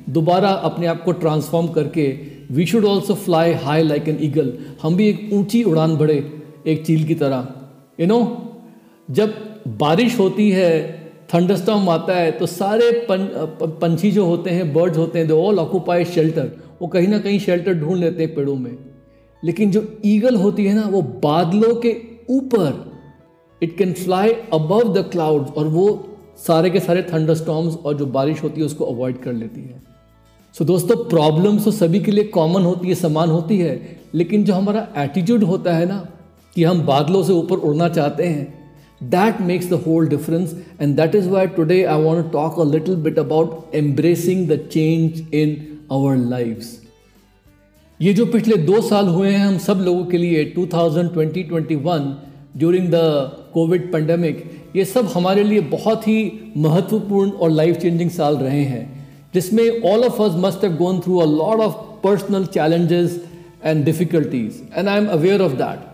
दोबारा 0.09 0.49
अपने 0.69 0.87
आप 0.87 1.03
को 1.03 1.11
ट्रांसफॉर्म 1.11 1.67
करके 1.67 2.07
we 2.51 2.65
should 2.65 2.85
also 2.85 3.13
fly 3.15 3.53
high 3.63 3.83
like 3.83 4.07
an 4.07 4.17
eagle 4.21 4.53
हम 4.81 4.95
भी 4.95 5.07
एक 5.07 5.29
ऊँची 5.33 5.63
उड़ान 5.63 5.95
बढ़े 5.97 6.19
एक 6.67 6.85
चील 6.85 7.03
की 7.03 7.15
तरह 7.15 7.47
यू 7.99 8.07
नो 8.07 8.19
जब 9.11 9.33
बारिश 9.67 10.19
होती 10.19 10.49
है 10.51 10.71
थंडरस्टॉम 11.33 11.89
आता 11.89 12.15
है 12.15 12.31
तो 12.31 12.45
सारे 12.45 13.07
पंछी 13.11 14.11
जो 14.11 14.25
होते 14.25 14.49
हैं 14.49 14.73
बर्ड्स 14.73 14.97
होते 14.97 15.19
हैं 15.19 15.27
दे 15.27 15.33
ऑल 15.33 15.59
ऑक्यूपाई 15.59 16.05
शेल्टर 16.05 16.51
वो 16.81 16.87
कहीं 16.87 17.07
ना 17.07 17.19
कहीं 17.19 17.39
शेल्टर 17.39 17.73
ढूंढ 17.73 17.97
लेते 17.97 18.23
हैं 18.23 18.35
पेड़ों 18.35 18.55
में. 18.55 18.77
लेकिन 19.43 19.71
जो 19.71 19.99
ईगल 20.05 20.35
होती 20.35 20.65
है 20.65 20.73
ना 20.73 20.87
वो 20.87 21.01
बादलों 21.01 21.75
के 21.75 21.95
ऊपर 22.29 22.91
it 23.61 23.77
can 23.77 23.93
fly 23.93 24.29
above 24.53 24.93
the 24.93 25.09
clouds 25.11 25.51
और 25.51 25.67
वो 25.67 26.07
सारे 26.37 26.69
के 26.69 26.79
सारे 26.79 27.01
थंडरस्टॉम्स 27.03 27.75
और 27.75 27.93
जो 27.93 28.05
बारिश 28.05 28.43
होती 28.43 28.61
है 28.61 28.65
उसको 28.65 28.85
अवॉइड 28.85 29.17
कर 29.17 29.33
लेती 29.33 29.61
है. 29.61 29.81
सो 30.55 30.63
so, 30.63 30.67
दोस्तों 30.67 30.95
प्रॉब्लम्स 30.95 31.65
तो 31.65 31.71
सभी 31.71 31.99
के 31.99 32.11
लिए 32.11 32.23
कॉमन 32.23 32.61
होती 32.61 32.87
है 32.87 32.95
समान 32.95 33.29
होती 33.29 33.57
है 33.57 33.99
लेकिन 34.15 34.43
जो 34.43 34.53
हमारा 34.53 34.87
एटीट्यूड 34.97 35.43
होता 35.43 35.73
है 35.73 35.85
ना 35.85 36.07
कि 36.55 36.63
हम 36.63 36.81
बादलों 36.81 37.23
से 37.23 37.33
ऊपर 37.33 37.55
उड़ना 37.57 37.89
चाहते 37.89 38.23
हैं। 38.23 38.63
That 39.03 39.41
makes 39.41 39.69
the 39.69 39.73
whole 39.87 40.07
difference 40.07 40.55
and 40.81 40.95
that 40.95 41.15
is 41.15 41.29
why 41.29 41.47
today 41.47 41.83
I 41.83 42.01
want 42.01 42.31
talk 42.31 42.59
a 42.59 42.63
little 42.63 42.95
bit 42.95 43.19
about 43.19 43.75
embracing 43.75 44.47
the 44.49 44.57
change 44.71 45.33
in 45.33 45.57
our 45.91 46.15
life 46.15 46.79
ये 47.99 48.13
जो 48.13 48.25
पिछले 48.25 48.55
दो 48.57 48.81
साल 48.81 49.07
हुए 49.07 49.29
हैं, 49.29 49.45
हम 49.47 49.57
सब 49.57 49.81
लोगों 49.81 50.05
के 50.05 50.17
लिए 50.17 50.43
2020-21 50.57 52.07
ड्यूरिंग 52.57 52.87
द 52.87 52.95
कोविड 53.53 53.91
पेंडेमिक 53.91 54.43
ये 54.75 54.85
सब 54.85 55.05
हमारे 55.05 55.43
लिए 55.43 55.59
बहुत 55.59 56.07
ही 56.07 56.17
महत्वपूर्ण 56.57 57.31
और 57.31 57.49
लाइफ 57.49 57.77
चेंजिंग 57.77 58.09
साल 58.09 58.37
रहे 58.37 58.63
हैं, 58.63 58.83
जिसमें 59.33 59.81
all 59.81 60.03
of 60.03 60.21
us 60.21 60.35
must 60.35 60.63
have 60.63 60.75
gone 60.75 60.99
through 60.99 61.17
a 61.17 61.25
lot 61.25 61.59
of 61.59 61.73
personal 62.03 62.45
challenges 62.45 63.23
and 63.65 63.83
difficulties 63.85 64.61
and 64.75 64.87
I 64.87 64.97
am 64.97 65.07
aware 65.07 65.41
of 65.41 65.53
that 65.53 65.92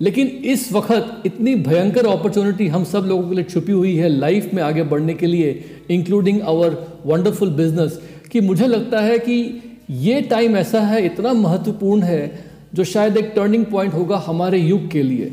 लेकिन 0.00 0.26
इस 0.26 0.72
वक्त 0.72 1.22
इतनी 1.26 1.54
भयंकर 1.54 2.06
अपॉर्चुनिटी 2.06 2.66
हम 2.68 2.84
सब 2.84 3.04
लोगों 3.04 3.28
के 3.28 3.34
लिए 3.34 3.44
छुपी 3.44 3.72
हुई 3.72 3.94
है 3.96 4.08
लाइफ 4.08 4.50
में 4.54 4.62
आगे 4.62 4.82
बढ़ने 4.82 5.14
के 5.14 5.26
लिए 5.26 5.64
इंक्लूडिंग 5.90 6.40
आवर 6.42 6.76
वंडरफुल 7.06 7.50
बिज़नेस 7.50 8.00
कि 8.32 8.40
मुझे 8.40 8.66
लगता 8.66 9.00
है 9.00 9.18
कि 9.18 9.62
ये 9.90 10.20
टाइम 10.22 10.56
ऐसा 10.56 10.80
है, 10.80 11.04
इतना 11.06 11.32
महत्वपूर्ण 11.32 12.02
है, 12.02 12.44
जो 12.74 12.84
शायद 12.84 13.16
एक 13.16 13.32
टर्निंग 13.36 13.64
पॉइंट 13.64 13.94
होगा 13.94 14.16
हमारे 14.16 14.58
युग 14.58 14.90
के 14.90 15.02
लिए। 15.02 15.32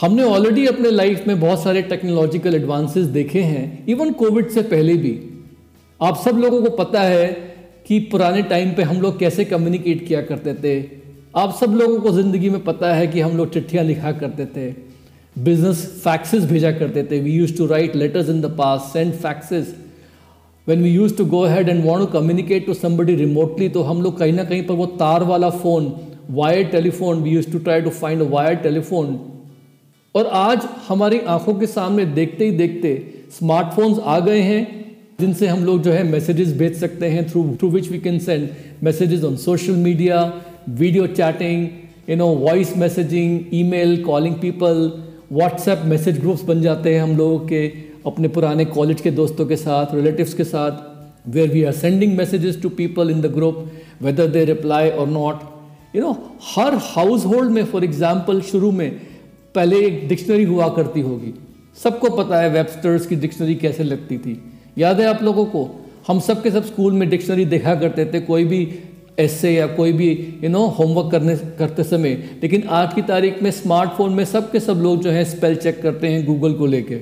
हमने 0.00 0.22
ऑलरेडी 0.22 0.66
अपने 0.66 0.90
लाइफ 0.90 1.26
में 1.28 1.40
बहुत 1.40 1.62
सारे 1.62 1.82
टेक्नोलॉजिकल 1.82 2.54
एडवांसेस 2.54 3.06
देखे 3.06 3.40
हैं 3.40 3.86
इवन 3.86 4.12
कोविड 4.12 4.48
से 4.48 4.62
पहले 4.62 4.96
भी। 4.96 5.18
आप 6.02 6.20
सब 6.24 6.38
लोगों 6.38 6.62
को 6.62 6.70
पता 6.76 7.02
है 7.02 7.26
कि 7.86 7.98
पुराने 7.98 8.42
टाइम 8.42 8.72
पे 8.74 8.82
हम 8.82 9.00
लोग 9.00 9.18
कैसे 9.18 9.44
कम्युनिकेट 9.44 10.06
किया 10.06 10.22
करते 10.22 10.54
थे 10.54 11.03
आप 11.36 11.54
सब 11.54 11.72
लोगों 11.74 11.98
को 12.00 12.10
ज़िंदगी 12.12 12.50
में 12.50 12.62
पता 12.64 12.92
है 12.94 13.06
कि 13.06 13.20
हम 13.20 13.36
लोग 13.36 13.52
चिट्ठियाँ 13.52 13.84
लिखा 13.84 14.10
करते 14.12 14.44
थे 14.46 14.68
बिज़नेस 15.36 15.78
फैक्सेस 16.04 16.44
भेजा 16.44 16.70
करते 16.72 17.02
थे। 17.02 17.18
We 17.20 17.30
use 17.30 17.56
to 17.56 17.66
write 17.66 17.96
letters 17.96 18.28
in 18.28 18.40
the 18.40 18.54
past 18.58 18.90
send 18.92 19.12
faxes 19.12 19.74
when 20.68 20.82
we 20.82 20.90
use 20.90 21.16
to 21.16 21.24
go 21.24 21.44
had 21.44 21.68
and 21.68 21.84
want 21.84 22.06
to 22.06 22.18
communicate 22.20 22.66
to 22.66 22.74
somebody 22.74 23.14
remotely 23.14 23.68
तो 23.68 23.82
हम 23.82 24.02
लोग 24.02 24.18
कहीं 24.18 24.32
ना 24.32 24.44
कहीं 24.44 24.62
पर 24.66 24.74
वो 24.74 24.86
तार 25.02 25.24
वाला 25.24 25.50
phone 25.50 25.92
wire 26.30 26.64
telephone 26.66 27.22
we 27.22 27.30
use 27.30 27.50
to 27.52 27.58
try 27.58 27.80
to 27.80 27.90
find 27.90 28.22
wire 28.22 28.54
telephone 28.54 29.20
और 30.14 30.26
आज 30.26 30.68
हमारी 30.88 31.18
आँखों 31.28 31.54
के 31.54 31.66
सामने 31.66 32.04
देखते 32.12 32.44
ही 32.44 32.50
देखते 32.50 32.96
स्मार्टफोन्स 33.38 33.98
आ 33.98 34.18
गए 34.20 34.40
हैं, 34.40 34.62
जिनसे 35.20 35.46
हम 35.46 35.64
लोग 35.64 35.82
जो 35.82 35.92
है 35.92 36.02
मैसेजेस 36.04 36.56
भेज 36.58 36.80
सकते 36.80 37.06
हैं 37.06 37.28
through 37.30 37.44
through 37.58 37.70
which 37.70 37.90
we 37.90 37.98
can 37.98 38.18
send 38.18 38.48
messages 38.82 39.24
on 39.24 39.36
social 39.36 39.72
media 39.72 40.24
video 40.68 41.06
chatting 41.06 41.66
you 42.10 42.16
know 42.16 42.26
voice 42.26 42.76
messaging 42.78 43.54
email 43.54 44.02
calling 44.04 44.34
people 44.34 44.78
WhatsApp 45.32 45.82
message 45.86 46.20
groups 46.20 46.42
बन 46.44 46.62
जाते 46.62 46.94
हैं 46.94 47.02
हम 47.02 47.16
लोगों 47.16 47.38
के 47.48 47.66
अपने 48.06 48.28
पुराने 48.28 48.64
कॉलेज 48.66 49.00
के 49.00 49.10
दोस्तों 49.10 49.46
के 49.46 49.56
साथ 49.56 49.94
रिलेटिव्स 49.94 50.32
के 50.34 50.44
साथ 50.44 51.28
where 51.34 51.50
we 51.50 51.62
are 51.64 51.72
sending 51.72 52.16
messages 52.16 52.60
to 52.62 52.68
people 52.78 53.10
in 53.10 53.20
the 53.20 53.32
group 53.34 53.66
whether 54.02 54.26
they 54.28 54.44
reply 54.44 54.90
और 54.90 55.08
नॉट 55.08 55.42
यू 55.96 56.02
नो 56.02 56.12
हर 56.54 56.74
हाउस 56.84 57.24
होल्ड 57.24 57.50
में 57.50 57.64
फॉर 57.64 57.84
एग्ज़ाम्पल 57.84 58.40
शुरू 58.42 58.70
में, 58.72 58.90
पहले 59.54 59.84
एक 59.86 60.08
डिक्शनरी 60.08 60.44
हुआ 60.44 60.68
करती 60.76 61.00
होगी। 61.00 61.34
सबको 61.82 62.10
पता 62.16 62.40
है 62.40 62.48
वेबस्टर्स 62.50 63.06
की 63.06 63.16
डिक्शनरी 63.16 63.54
कैसे 63.56 63.84
लगती 63.84 64.18
थी। 64.18 64.40
याद 64.78 65.00
है 65.00 65.06
आप 65.06 65.22
लोगों 65.22 65.44
को? 65.46 65.68
हम 66.06 66.20
सब 66.20 66.42
के 66.42 66.50
सब 66.50 66.64
स्कूल 66.64 66.92
में 66.92 67.08
डिक्शनरी 67.10 67.44
देखा 67.44 67.74
करते 67.74 68.04
थे, 68.06 68.20
कोई 68.22 68.44
भी 68.44 68.66
ऐसे 69.18 69.54
या 69.54 69.66
कोई 69.66 69.92
भी 69.92 70.08
यू 70.44 70.48
नो 70.50 70.66
होमवर्क 70.68 71.10
करने, 71.10 71.36
करते 71.36 71.84
समय। 71.84 72.14
लेकिन 72.42 72.62
आज 72.68 72.94
की 72.94 73.02
तारीख 73.02 73.42
में 73.42 73.50
स्मार्टफ़ोन 73.50 74.12
में 74.12 74.24
सब 74.24 74.50
के 74.52 74.60
सब 74.60 74.74
लोग 74.74 75.02
जो 75.02 75.10
है 75.10 75.24
स्पेल 75.24 75.56
चेक 75.56 75.82
करते 75.82 76.08
हैं 76.08 76.24
गूगल 76.26 76.52
को 76.52 76.66
लेके। 76.66 77.00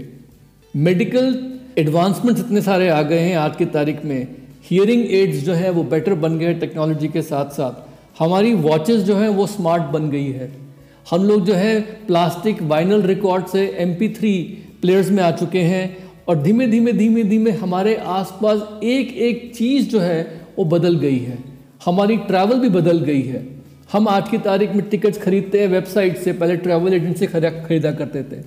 मेडिकल 0.75 1.52
एडवांसमेंट्स 1.78 2.40
इतने 2.40 2.62
सारे 2.62 2.88
आ 2.88 3.02
गए 3.02 3.19
हैं 3.19 3.37
आज 3.37 3.57
की 3.57 3.64
तारीख 3.64 4.04
में। 4.04 4.26
हियरिंग 4.71 5.04
एड्स 5.11 5.38
जो 5.38 5.52
है 5.52 5.71
वो 5.71 5.83
बेटर 5.83 6.14
बन 6.14 6.38
गए 6.38 6.47
हैं 6.47 6.59
टेक्नोलॉजी 6.61 7.09
के 7.09 7.23
साथ 7.23 7.50
साथ 7.50 8.21
हमारी 8.23 8.54
वॉचेस 8.54 9.00
जो 9.00 9.16
हैं 9.16 9.28
वो 9.28 9.47
स्मार्ट 9.47 9.83
बन 9.83 10.11
गई 10.11 10.26
है। 10.26 10.50
हम 11.11 11.25
लोग 11.25 11.45
जो 11.47 11.54
है 11.54 11.81
प्लास्टिक 11.81 12.62
वाइनल 12.62 13.02
रिकॉर्ड 13.02 13.47
से 13.47 13.66
एम 13.78 13.95
प्लेयर्स 14.81 15.11
में 15.11 15.23
आ 15.23 15.31
चुके 15.31 15.61
हैं 15.61 15.97
और 16.28 16.42
धीमे 16.42 16.66
धीमे 16.66 16.92
धीमे 16.92 17.23
धीमे 17.25 17.50
हमारे 17.50 17.95
आसपास 17.95 18.62
एक 18.85 19.16
एक 19.16 19.52
चीज़ 19.54 19.88
जो 19.88 20.00
है 20.00 20.40
वो 20.59 20.64
बदल 20.64 20.97
गई 20.97 21.19
है। 21.19 21.51
हमारी 21.85 22.17
ट्रैवल 22.17 22.59
भी 22.59 22.69
बदल 22.69 22.99
गई 22.99 23.23
है। 23.23 23.49
हम 23.93 24.09
आज 24.09 24.29
की 24.29 24.39
तारीख 24.39 24.73
में 24.73 24.89
टिकट्स 24.89 25.19
खरीदते 25.19 25.61
हैं 25.61 25.69
वेबसाइट 25.69 26.19
से, 26.19 26.33
पहले 26.33 26.57
ट्रैवल 26.57 26.95
एजेंट 26.95 27.17
से 27.17 27.27
खरीदा 27.27 27.93
करते 27.93 28.23
थे। 28.23 28.41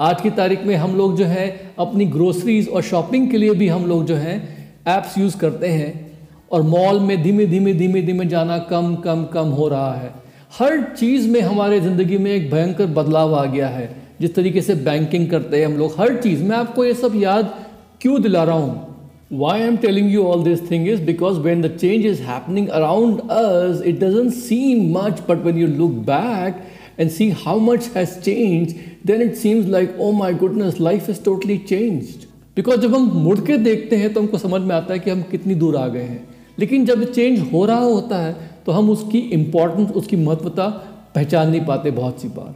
आज 0.00 0.20
की 0.20 0.30
तारीख 0.30 0.64
में 0.64 0.76
हम 0.76 0.96
लोग 0.96 1.16
जो 1.16 1.24
है, 1.24 1.70
अपनी 1.78 2.04
ग्रोसरीज 2.04 2.68
और 2.68 2.82
शॉपिंग 2.82 3.30
के 3.30 3.36
लिए 3.38 3.50
भी 3.50 3.68
हम 3.68 3.86
लोग 3.86 4.06
जो 4.06 4.14
है 4.14 4.48
ऐप्स 4.86 5.18
यूज़ 5.18 5.38
करते 5.38 5.66
हैं। 5.66 6.18
और 6.52 6.62
मॉल 6.62 7.00
में 7.00 7.22
धीमे 7.22 7.46
धीमे 7.46 7.74
धीमे 7.74 8.02
धीमे 8.02 8.26
जाना 8.26 8.58
कम 8.58 8.96
कम 8.96 9.24
कम 9.24 9.46
हो 9.46 9.68
रहा 9.68 9.94
है। 9.94 10.10
हर 10.58 10.82
चीज़ 10.82 11.28
में 11.28 11.40
हमारे 11.40 11.80
ज़िंदगी 11.80 12.18
में 12.18 12.32
एक 12.32 12.50
भयंकर 12.50 12.86
बदलाव 12.86 13.34
आ 13.34 13.44
गया 13.44 13.68
है। 13.68 13.96
जिस 14.20 14.34
तरीके 14.34 14.60
से 14.62 14.74
बैंकिंग 14.74 15.30
करते 15.30 15.58
हैं 15.58 15.66
हम 15.66 15.76
लोग, 15.76 15.94
हर 15.98 16.16
चीज़ 16.16 16.44
मैं। 16.44 16.56
आपको 16.56 16.84
ये 16.84 16.94
सब 16.94 17.12
याद 17.16 17.54
क्यों 18.00 18.22
दिला 18.22 18.44
रहा 18.44 18.56
हूँ? 18.56 18.85
Why 19.30 19.56
I'm 19.58 19.78
telling 19.78 20.08
you 20.08 20.24
all 20.24 20.38
this 20.38 20.60
thing 20.60 20.86
is 20.86 21.00
because 21.00 21.40
when 21.40 21.60
the 21.60 21.68
change 21.68 22.04
is 22.04 22.20
happening 22.20 22.70
around 22.70 23.28
us, 23.28 23.80
it 23.80 23.98
doesn't 23.98 24.30
seem 24.30 24.92
much, 24.92 25.26
but 25.26 25.42
when 25.42 25.56
you 25.56 25.66
look 25.66 26.06
back 26.06 26.60
and 26.96 27.10
see 27.10 27.30
how 27.30 27.58
much 27.58 27.88
has 27.88 28.24
changed, 28.24 28.78
then 29.04 29.20
it 29.20 29.36
seems 29.36 29.66
like, 29.66 29.92
oh 29.98 30.12
my 30.12 30.32
goodness, 30.32 30.78
life 30.78 31.06
has 31.06 31.18
totally 31.18 31.58
changed. 31.58 32.26
Because 32.56 32.80
जब 32.80 32.94
हम 32.94 33.10
मुड़ 33.22 33.38
के 33.46 33.56
देखते 33.58 33.96
हैं 33.96 34.12
तो 34.12 34.20
हमको 34.20 34.38
समझ 34.38 34.60
में 34.60 34.74
आता 34.74 34.92
है 34.94 34.98
कि 34.98 35.10
हम 35.10 35.22
कितनी 35.30 35.54
दूर 35.54 35.76
आ 35.76 35.86
गए 35.88 36.02
हैं 36.02 36.28
लेकिन 36.58 36.84
जब 36.86 37.04
चेंज 37.12 37.40
हो 37.52 37.64
रहा 37.66 37.78
होता 37.78 38.18
है 38.18 38.32
तो 38.66 38.72
हम 38.72 38.90
उसकी 38.90 39.18
इम्पोर्टेंस 39.38 39.90
उसकी 39.90 40.16
महत्वता 40.16 40.68
पहचान 41.14 41.50
नहीं 41.50 41.64
पाते 41.64 41.90
बहुत 41.98 42.20
सी 42.22 42.28
बार 42.38 42.54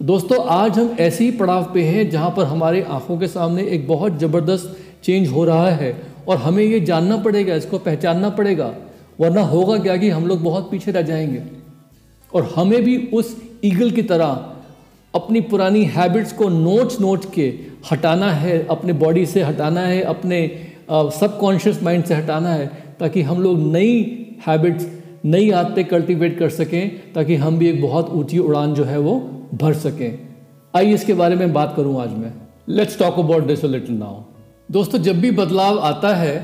दोस्तों 0.00 0.44
आज 0.50 0.78
हम 0.78 0.96
ऐसे 1.00 1.24
ही 1.24 1.30
पड़ाव 1.36 1.64
पे 1.74 1.82
हैं 1.84 2.08
जहाँ 2.10 2.30
पर 2.36 2.44
हमारे 2.44 2.82
आँखों 2.82 3.18
के 3.18 3.28
सामने 3.28 3.62
एक 3.74 3.86
बहुत 3.88 4.18
ज़बरदस्त 4.18 4.83
चेंज 5.04 5.28
हो 5.28 5.44
रहा 5.44 5.68
है 5.70 5.92
और 6.28 6.36
हमें 6.36 6.62
ये 6.64 6.80
जानना 6.80 7.16
पड़ेगा, 7.16 7.54
इसको 7.54 7.78
पहचानना 7.78 8.30
पड़ेगा, 8.30 8.72
वरना 9.20 9.42
होगा 9.42 9.78
क्या 9.78 9.96
कि 9.96 10.10
हम 10.10 10.26
लोग 10.26 10.42
बहुत 10.42 10.70
पीछे 10.70 10.90
रह 10.90 11.02
जाएँगे। 11.02 11.42
और 12.32 12.52
हमें 12.56 12.82
भी 12.84 12.96
उस 13.14 13.36
ईगल 13.64 13.90
की 13.90 14.02
तरह 14.02 14.50
अपनी 15.14 15.40
पुरानी 15.42 15.84
हैबिट्स 15.86 16.32
को 16.32 16.48
नोच 16.48 17.00
नोच 17.00 17.26
के 17.34 17.52
हटाना 17.90 18.30
है, 18.32 18.66
अपने 18.66 18.92
बॉडी 18.94 19.26
से 19.26 19.42
हटाना 19.42 19.80
है, 19.80 20.00
अपने 20.02 20.40
सबकॉन्शियस 20.90 21.82
माइंड 21.82 22.04
से 22.04 22.14
हटाना 22.14 22.50
है, 22.50 22.66
ताकि 23.00 23.22
हम 23.22 23.42
लोग 23.42 23.58
नई 23.72 24.36
हैबिट्स 24.46 24.86
नई 25.24 25.50
आदतें 25.52 25.84
कल्टीवेट 25.84 26.38
कर 26.38 26.50
सकें, 26.50 27.12
ताकि 27.12 27.36
हम 27.36 27.58
भी 27.58 27.68
एक 27.68 27.80
बहुत 27.82 28.10
ऊँची 28.10 28.38
उड़ान 28.38 28.74
जो 28.74 28.84
है 28.84 28.98
वो 28.98 29.18
भर 29.54 29.74
सकें। 29.74 30.18
आइए 30.74 30.94
इसके 30.94 31.14
बारे 31.14 31.36
में 31.36 31.52
बात 31.52 31.74
करूँ 31.76 32.00
आज 32.02 32.10
मैं। 32.10 32.32
Let's 32.68 32.98
talk 32.98 33.18
about 33.18 33.46
this 33.46 33.64
little 33.64 33.96
now 33.96 34.22
दोस्तों, 34.68 34.98
जब 34.98 35.20
भी 35.20 35.30
बदलाव 35.30 35.78
आता 35.78 36.14
है 36.16 36.36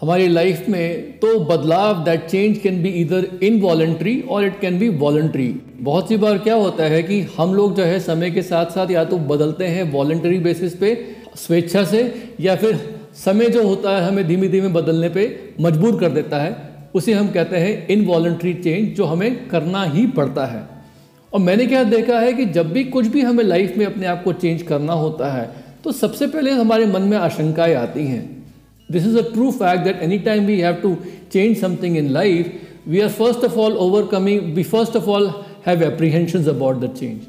हमारी 0.00 0.26
लाइफ 0.28 0.64
में 0.68 1.18
तो 1.18 1.38
बदलाव 1.40 2.02
that 2.04 2.24
change 2.26 2.58
can 2.58 2.82
be 2.82 2.88
either 2.90 3.26
involuntary 3.42 4.20
और 4.20 4.44
इट 4.44 4.58
कैन 4.60 4.78
बी 4.78 4.88
वॉलेंट्री 4.88 5.46
बहुत 5.80 6.08
सी 6.08 6.16
बार 6.16 6.38
क्या 6.38 6.54
होता 6.54 6.84
है 6.84 7.02
कि 7.02 7.20
हम 7.38 7.54
लोग 7.54 7.76
जो 7.76 7.84
है 7.84 8.00
समय 8.00 8.30
के 8.30 8.42
साथ 8.42 8.66
साथ 8.66 8.90
या 8.90 9.04
तो 9.04 9.18
बदलते 9.18 9.66
हैं 9.66 9.90
वॉलेंट्री 9.92 10.38
बेसिस 10.38 10.74
पे, 10.76 10.94
स्वेच्छा 11.36 11.84
से, 11.84 12.02
या 12.40 12.56
फिर 12.56 12.78
समय 13.16 13.48
जो 13.48 13.66
होता 13.68 13.96
है 13.96 14.06
हमें 14.08 14.26
धीमे 14.26 14.48
धीमे 14.48 14.68
बदलने 14.70 15.08
पे 15.08 15.54
मजबूर 15.60 16.00
कर 16.00 16.10
देता 16.10 16.42
है। 16.42 16.56
उसे 16.94 17.12
हम 17.12 17.30
कहते 17.30 17.56
हैं 17.56 17.88
इनवॉलेंट्री 17.88 18.54
चेंज 18.54 18.94
जो 18.96 19.04
हमें 19.04 19.48
करना 19.48 19.84
ही 19.84 20.06
पड़ता 20.12 20.46
है। 20.46 20.66
और 21.32 21.40
मैंने 21.40 21.66
क्या 21.66 21.84
देखा 21.86 22.20
है 22.20 22.32
कि 22.32 22.44
जब 22.46 22.72
भी 22.72 22.84
कुछ 22.84 23.06
भी 23.06 23.20
हमें 23.20 23.44
लाइफ 23.44 23.76
में 23.78 23.86
अपने 23.86 24.06
आप 24.06 24.24
को 24.24 24.32
चेंज 24.34 24.62
करना 24.62 24.92
होता 24.94 25.32
है 25.32 25.50
तो 25.84 25.92
सबसे 25.92 26.26
पहले 26.26 26.50
हमारे 26.50 26.86
मन 26.86 27.02
में 27.02 27.16
आशंकाएँ 27.16 27.74
आती 27.74 28.04
हैं। 28.06 28.24
This 28.88 29.06
is 29.06 29.18
a 29.18 29.22
true 29.32 29.50
fact 29.50 29.84
that 29.84 30.02
any 30.02 30.18
time 30.28 30.46
we 30.46 30.58
have 30.60 30.74
to 30.82 30.96
change 31.32 31.56
something 31.60 31.96
in 31.96 32.08
life 32.12 32.52
we 32.88 33.00
are 33.00 33.08
first 33.08 33.44
of 33.44 33.56
all 33.58 33.76
overcoming 33.86 34.54
we 34.54 34.62
first 34.62 34.96
of 34.96 35.08
all 35.10 35.30
have 35.66 35.82
apprehension 35.82 36.44
about 36.54 36.80
the 36.80 36.94
change 37.00 37.20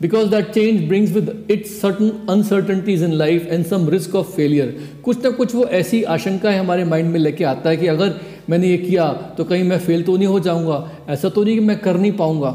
because 0.00 0.26
that 0.32 0.48
change 0.54 0.80
brings 0.88 1.12
with 1.16 1.28
it 1.52 1.62
certain 1.68 2.08
uncertainties 2.32 3.02
in 3.04 3.12
life 3.20 3.44
and 3.54 3.66
some 3.68 3.86
risk 3.92 4.16
of 4.20 4.32
failure. 4.32 4.66
कुछ 5.04 5.22
ना 5.24 5.30
कुछ 5.38 5.54
वो 5.54 5.64
ऐसी 5.78 6.02
आशंकाएँ 6.14 6.58
हमारे 6.58 6.84
mind 6.84 7.10
में 7.12 7.18
लेके 7.20 7.44
आता 7.44 7.70
है 7.70 7.76
कि 7.76 7.86
अगर 7.86 8.12
मैंने 8.50 8.68
ये 8.68 8.76
किया 8.78 9.06
तो 9.38 9.44
कहीं 9.44 9.64
मैं 9.64 9.78
फेल 9.86 10.02
तो 10.02 10.16
नहीं 10.16 10.26
हो 10.28 10.40
जाऊँगा। 10.40 10.76
ऐसा 11.08 11.28
तो 11.28 11.44
नहीं 11.44 11.54
कि 11.54 11.64
मैं 11.66 11.78
कर 11.78 11.96
नहीं 11.96 12.12
पाऊँगा 12.18 12.50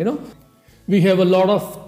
you 0.00 0.06
know 0.06 0.18
we 0.88 1.00
have 1.00 1.20
a 1.20 1.24
lot 1.24 1.48
of 1.48 1.78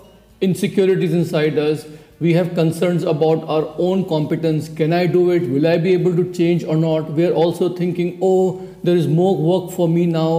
insecurities 0.43 1.13
inside 1.17 1.59
us 1.65 1.83
we 2.22 2.34
have 2.34 2.54
concerns 2.56 3.04
about 3.04 3.44
our 3.56 3.66
own 3.78 4.04
competence 4.06 4.70
can 4.70 4.94
i 4.94 5.06
do 5.06 5.30
it 5.32 5.44
will 5.50 5.68
i 5.68 5.78
be 5.78 5.94
able 5.94 6.16
to 6.16 6.26
change 6.34 6.64
or 6.64 6.76
not 6.76 7.12
we 7.12 7.26
are 7.26 7.34
also 7.34 7.70
thinking 7.82 8.18
oh 8.22 8.62
there 8.84 8.96
is 8.96 9.08
more 9.08 9.36
work 9.50 9.72
for 9.72 9.88
me 9.88 10.06
now 10.06 10.32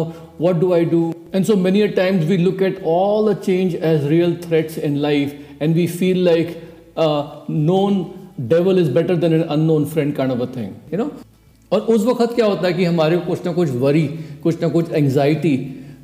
what 0.46 0.58
do 0.60 0.72
i 0.74 0.82
do 0.84 1.02
and 1.32 1.46
so 1.46 1.54
many 1.54 1.82
a 1.82 1.92
times 2.00 2.26
we 2.26 2.38
look 2.38 2.60
at 2.62 2.82
all 2.82 3.24
the 3.24 3.34
change 3.46 3.74
as 3.74 4.08
real 4.08 4.34
threats 4.48 4.76
in 4.76 5.00
life 5.02 5.34
and 5.60 5.74
we 5.74 5.86
feel 5.86 6.16
like 6.16 6.56
a 6.96 7.42
known 7.48 7.96
devil 8.48 8.78
is 8.78 8.88
better 8.88 9.16
than 9.16 9.32
an 9.32 9.48
unknown 9.48 9.86
friend 9.86 10.16
kind 10.16 10.32
of 10.32 10.40
a 10.40 10.46
thing 10.58 10.70
you 10.90 10.98
know 10.98 11.10
और 11.72 11.80
उस 11.92 12.04
वक्त 12.04 12.34
क्या 12.34 12.46
होता 12.46 12.66
है 12.66 12.72
कि 12.72 12.84
हमारे 12.84 13.16
को 13.16 13.24
कुछ 13.26 13.44
ना 13.46 13.52
कुछ 13.52 13.70
वरी 13.80 14.06
कुछ 14.42 14.60
ना 14.60 14.68
कुछ 14.68 14.90
एंग्जाइटी 14.90 15.56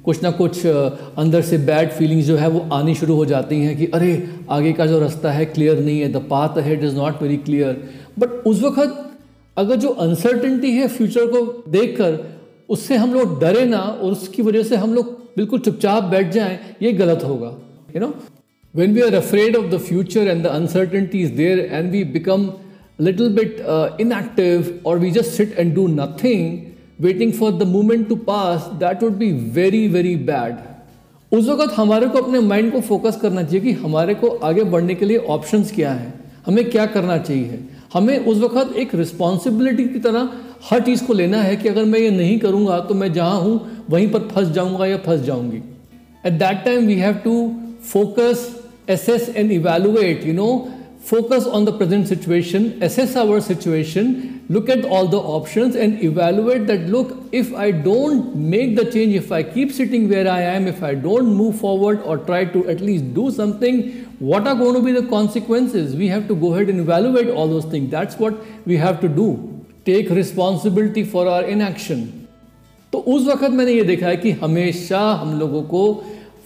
कुछ 0.09 0.21
ना 0.23 0.29
कुछ 0.31 0.65
अंदर 0.65 1.41
से 1.47 1.57
बैड 1.65 1.89
फीलिंग्स 1.97 2.25
जो 2.25 2.35
है 2.37 2.47
वो 2.49 2.59
आनी 2.73 2.93
शुरू 2.95 3.15
हो 3.15 3.25
जाती 3.25 3.59
हैं 3.61 3.77
कि 3.77 3.85
अरे 3.93 4.11
आगे 4.51 4.71
का 4.73 4.85
जो 4.85 4.99
रास्ता 4.99 5.31
है 5.31 5.45
क्लियर 5.47 5.79
नहीं 5.79 5.99
है 5.99 6.11
the 6.11 6.21
path 6.29 6.57
head 6.67 6.83
is 6.83 6.95
not 6.95 7.21
very 7.21 7.37
clear 7.47 7.81
but 8.19 8.47
उस 8.47 8.61
वक्त 8.63 8.95
अगर 9.57 9.75
जो 9.75 9.89
अनसर्टेनिटी 10.05 10.71
है 10.71 10.87
फ्यूचर 10.87 11.25
को 11.25 11.41
देखकर 11.71 12.17
उससे 12.69 12.95
हम 12.95 13.13
लोग 13.13 13.39
डरे 13.41 13.65
ना 13.65 13.79
और 13.79 14.11
उसकी 14.11 14.41
वजह 14.41 14.63
से 14.63 14.75
हम 14.75 14.93
लोग 14.93 15.11
बिल्कुल 15.37 15.59
चुपचाप 15.59 16.03
बैठ 16.11 16.31
जाएँ 16.33 16.57
ये 16.81 16.93
गलत 16.93 17.23
होगा 17.23 17.53
you 17.95 18.01
know 18.01 18.13
when 18.73 18.93
we 18.93 19.01
are 19.01 19.15
afraid 19.15 19.55
of 19.55 19.65
the 19.65 19.77
future 19.89 20.27
and 20.27 20.43
the 20.43 20.47
uncertainty 20.61 21.21
is 21.23 21.33
there 21.33 21.59
and 21.59 21.91
we 21.91 22.03
become 22.17 22.49
little 22.99 23.29
bit 23.29 23.61
uh, 23.61 23.95
inactive 23.97 24.81
or 24.83 24.97
we 24.97 25.09
just 25.09 25.33
sit 25.33 25.57
and 25.57 25.73
do 25.73 25.87
nothing 25.87 26.68
waiting 27.01 27.31
for 27.33 27.51
the 27.51 27.73
moment 27.75 28.07
to 28.09 28.15
pass 28.15 28.69
that 28.73 29.03
would 29.03 29.13
be 29.13 29.31
very 29.31 29.87
very 29.87 30.15
bad 30.15 30.55
उस 31.31 31.47
वक्त 31.49 31.73
हमारे 31.75 32.07
को 32.07 32.17
अपने 32.17 32.39
mind 32.39 32.71
को 32.71 32.81
focus 32.81 33.15
करना 33.21 33.43
चाहिए 33.43 33.61
कि 33.61 33.71
हमारे 33.71 34.13
को 34.13 34.27
आगे 34.27 34.63
बढ़ने 34.63 34.95
के 34.95 35.05
लिए 35.05 35.17
ऑप्शंस 35.17 35.71
क्या 35.71 35.91
हैं? 35.91 36.13
हमें 36.45 36.69
क्या 36.69 36.85
करना 36.85 37.17
चाहिए? 37.17 37.59
हमें 37.93 38.25
उस 38.25 38.37
वक्त 38.37 38.75
एक 38.75 38.95
रिस्पॉन्सिबिलिटी 38.95 39.85
की 39.85 39.99
तरह 39.99 40.29
हर 40.69 40.81
चीज़ 40.81 41.03
को 41.03 41.13
लेना 41.13 41.41
है 41.41 41.55
कि 41.55 41.69
अगर 41.69 41.85
मैं 41.85 41.99
ये 41.99 42.09
नहीं 42.11 42.39
करूँगा 42.39 42.79
तो 42.79 42.95
मैं 42.95 43.13
जहाँ 43.13 43.39
हूँ 43.41 43.85
वहीं 43.89 44.09
पर 44.11 44.19
फंस 44.19 44.47
जाऊँगा 44.47 44.85
या 44.85 44.97
फंस 44.97 45.21
जाऊँगी। 45.21 45.57
At 46.25 46.33
that 46.33 46.65
time 46.65 46.87
we 46.87 46.95
have 46.95 47.13
to 47.13 47.35
focus 47.83 48.63
assess 48.89 49.29
and 49.35 49.51
evaluate 49.51 50.27
you 50.27 50.33
know 50.33 50.49
focus 51.09 51.45
on 51.57 51.65
the 51.65 51.71
present 51.71 52.07
situation, 52.07 52.65
assess 52.85 53.13
our 53.15 53.37
situation, 53.43 54.07
look 54.48 54.68
at 54.68 54.84
all 54.84 55.06
the 55.06 55.18
options 55.18 55.76
and 55.76 56.02
evaluate 56.02 56.66
that 56.66 56.88
look, 56.88 57.12
if 57.32 57.54
I 57.54 57.70
don't 57.70 58.34
make 58.36 58.76
the 58.76 58.84
change, 58.84 59.14
if 59.14 59.30
I 59.32 59.42
keep 59.42 59.72
sitting 59.72 60.08
where 60.08 60.28
I 60.28 60.40
am, 60.42 60.66
if 60.66 60.82
I 60.82 60.94
don't 60.94 61.26
move 61.26 61.58
forward 61.60 62.00
or 62.02 62.18
try 62.18 62.44
to 62.44 62.68
at 62.68 62.80
least 62.80 63.14
do 63.14 63.30
something, 63.30 64.04
what 64.18 64.46
are 64.46 64.54
going 64.54 64.74
to 64.74 64.82
be 64.82 64.92
the 64.92 65.06
consequences? 65.08 65.94
We 65.96 66.08
have 66.08 66.28
to 66.28 66.34
go 66.34 66.54
ahead 66.54 66.68
and 66.68 66.80
evaluate 66.80 67.28
all 67.28 67.48
those 67.48 67.64
things. 67.64 67.90
That's 67.90 68.18
what 68.18 68.34
we 68.66 68.76
have 68.76 69.00
to 69.00 69.08
do. 69.08 69.66
Take 69.84 70.10
responsibility 70.10 71.04
for 71.04 71.26
our 71.28 71.44
inaction. 71.44 72.20
तो 72.92 72.98
उस 72.98 73.26
वक्त 73.26 73.50
मैंने 73.50 73.72
ये 73.72 73.84
देखा 73.84 74.06
है 74.06 74.16
कि 74.16 74.30
हमेशा 74.40 74.98
हम 75.20 75.38
लोगों 75.38 75.62
को 75.70 75.82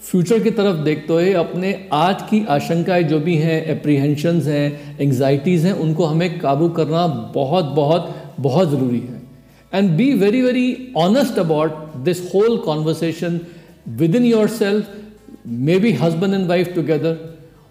फ्यूचर 0.04 0.38
की 0.42 0.50
तरफ़ 0.50 0.76
देखते 0.84 1.12
हुए 1.12 1.32
अपने 1.34 1.72
आज 1.92 2.22
की 2.30 2.44
आशंकाएँ 2.50 3.02
जो 3.04 3.18
भी 3.20 3.34
हैं 3.36 3.64
एप्रीहेंशंस 3.66 4.46
हैं 4.46 4.98
एंग्जाइटीज़ 5.00 5.66
हैं, 5.66 5.72
उनको 5.74 6.04
हमें 6.06 6.38
काबू 6.40 6.68
करना 6.70 7.06
बहुत 7.34 7.64
बहुत 7.74 8.14
बहुत 8.40 8.70
ज़रूरी 8.70 8.98
है। 9.00 9.22
And 9.72 9.90
be 9.96 10.12
very 10.14 10.42
very 10.42 10.92
honest 10.96 11.38
about 11.38 11.96
this 12.04 12.20
whole 12.34 12.56
conversation 12.66 13.40
within 14.16 14.24
yourself 14.50 14.92
maybe 15.78 15.92
husband 15.94 16.34
and 16.34 16.46
wife 16.48 16.74
together 16.74 17.18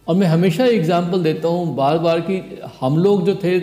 और 0.08 0.16
मैं 0.16 0.28
हमेशा 0.28 0.66
एग्ज़ाम्पल 0.66 1.24
देता 1.24 1.48
हूँ 1.48 1.76
बार 1.76 1.98
बार 2.00 2.20
कि 2.22 2.42
हम 2.82 2.98
लोग 2.98 3.26
जो 3.26 3.36
थे, 3.44 3.60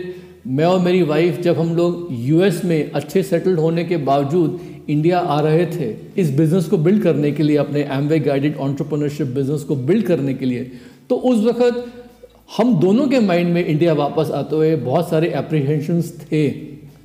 मैं 0.47 0.65
और 0.65 0.79
मेरी 0.81 1.03
वाइफ 1.03 1.41
जब 1.43 1.59
हम 1.59 1.75
लोग 1.77 2.09
यूएस 2.11 2.65
में 2.65 2.91
अच्छे 2.93 3.23
सेटल्ड 3.23 3.59
होने 3.59 3.85
के 3.85 3.97
बावजूद 4.05 4.61
इंडिया 4.88 5.18
आ 5.18 5.40
रहे 5.40 5.66
थे, 5.66 5.94
इस 6.16 6.30
बिज़नेस 6.30 6.66
को 6.66 6.78
बिल्ड 6.78 7.02
करने 7.02 7.32
के 7.32 7.42
लिए, 7.42 7.56
अपने 7.56 7.82
एमवे 7.82 8.18
गाइडेड 8.20 8.56
ऑन्टरप्रनरशिप 8.56 9.26
बिज़नेस 9.26 9.62
को 9.62 9.76
बिल्ड 9.76 10.06
करने 10.06 10.34
के 10.34 10.46
लिए। 10.46 10.70
तो 11.10 11.16
उस 11.16 11.44
वक्त 11.44 11.84
हम 12.56 12.75
दोनों 12.80 13.06
के 13.08 13.20
माइंड 13.20 13.52
में 13.54 13.64
इंडिया 13.66 13.92
वापस 13.92 14.30
आते 14.30 14.56
हुए 14.56 14.75
बहुत 14.76 15.10
सारे 15.10 15.32
एप्रीहेंशंस 15.37 16.12
थे। 16.22 16.49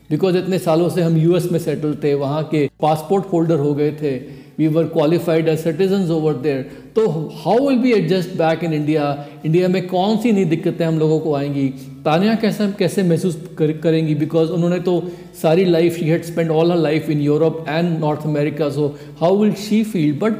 बिकॉज़ 0.09 0.37
इतने 0.37 0.59
सालों 0.59 0.89
से 0.89 1.01
हम 1.01 1.17
यूएस 1.17 1.51
में 1.51 1.59
सेटल 1.59 1.95
थे, 2.03 2.13
वहाँ 2.13 2.43
के 2.43 2.69
पासपोर्ट 2.81 3.25
होल्डर 3.25 3.59
हो 3.59 3.73
गए 3.73 3.91
थे। 3.91 4.44
We 4.59 4.67
were 4.67 4.83
qualified 4.87 5.47
as 5.47 5.59
citizen 5.59 6.11
over 6.11 6.33
there 6.33 6.61
तो 6.95 7.07
how 7.43 7.67
will 7.67 7.77
be 7.79 7.91
adjust 7.91 8.37
back 8.37 8.63
in 8.63 8.73
India 8.73 9.05
India 9.45 9.67
में 9.67 9.87
कौन 9.87 10.17
सी 10.17 10.31
नई 10.31 10.45
दिक्कतें 10.45 10.85
हम 10.85 10.99
लोगों 10.99 11.19
को 11.19 11.33
आएँगी? 11.35 11.67
तानिया 12.05 12.35
कैसे 12.35 12.67
कैसे 12.79 13.03
महसूस 13.03 13.35
कर, 13.57 13.71
करेंगी? 13.77 14.15
बिकॉज़ 14.15 14.49
उन्होंने 14.49 14.79
तो 14.79 15.01
सारी 15.41 15.65
life 15.65 15.97
she 15.97 16.05
had 16.05 16.23
spend 16.23 16.51
all 16.51 16.71
her 16.71 16.77
life 16.77 17.09
in 17.09 17.21
Europe 17.21 17.65
and 17.69 17.97
North 17.99 18.25
America 18.25 18.69
so 18.69 18.87
how 19.19 19.37
will 19.37 19.53
she 19.53 19.83
feel 19.83 20.13
but 20.19 20.33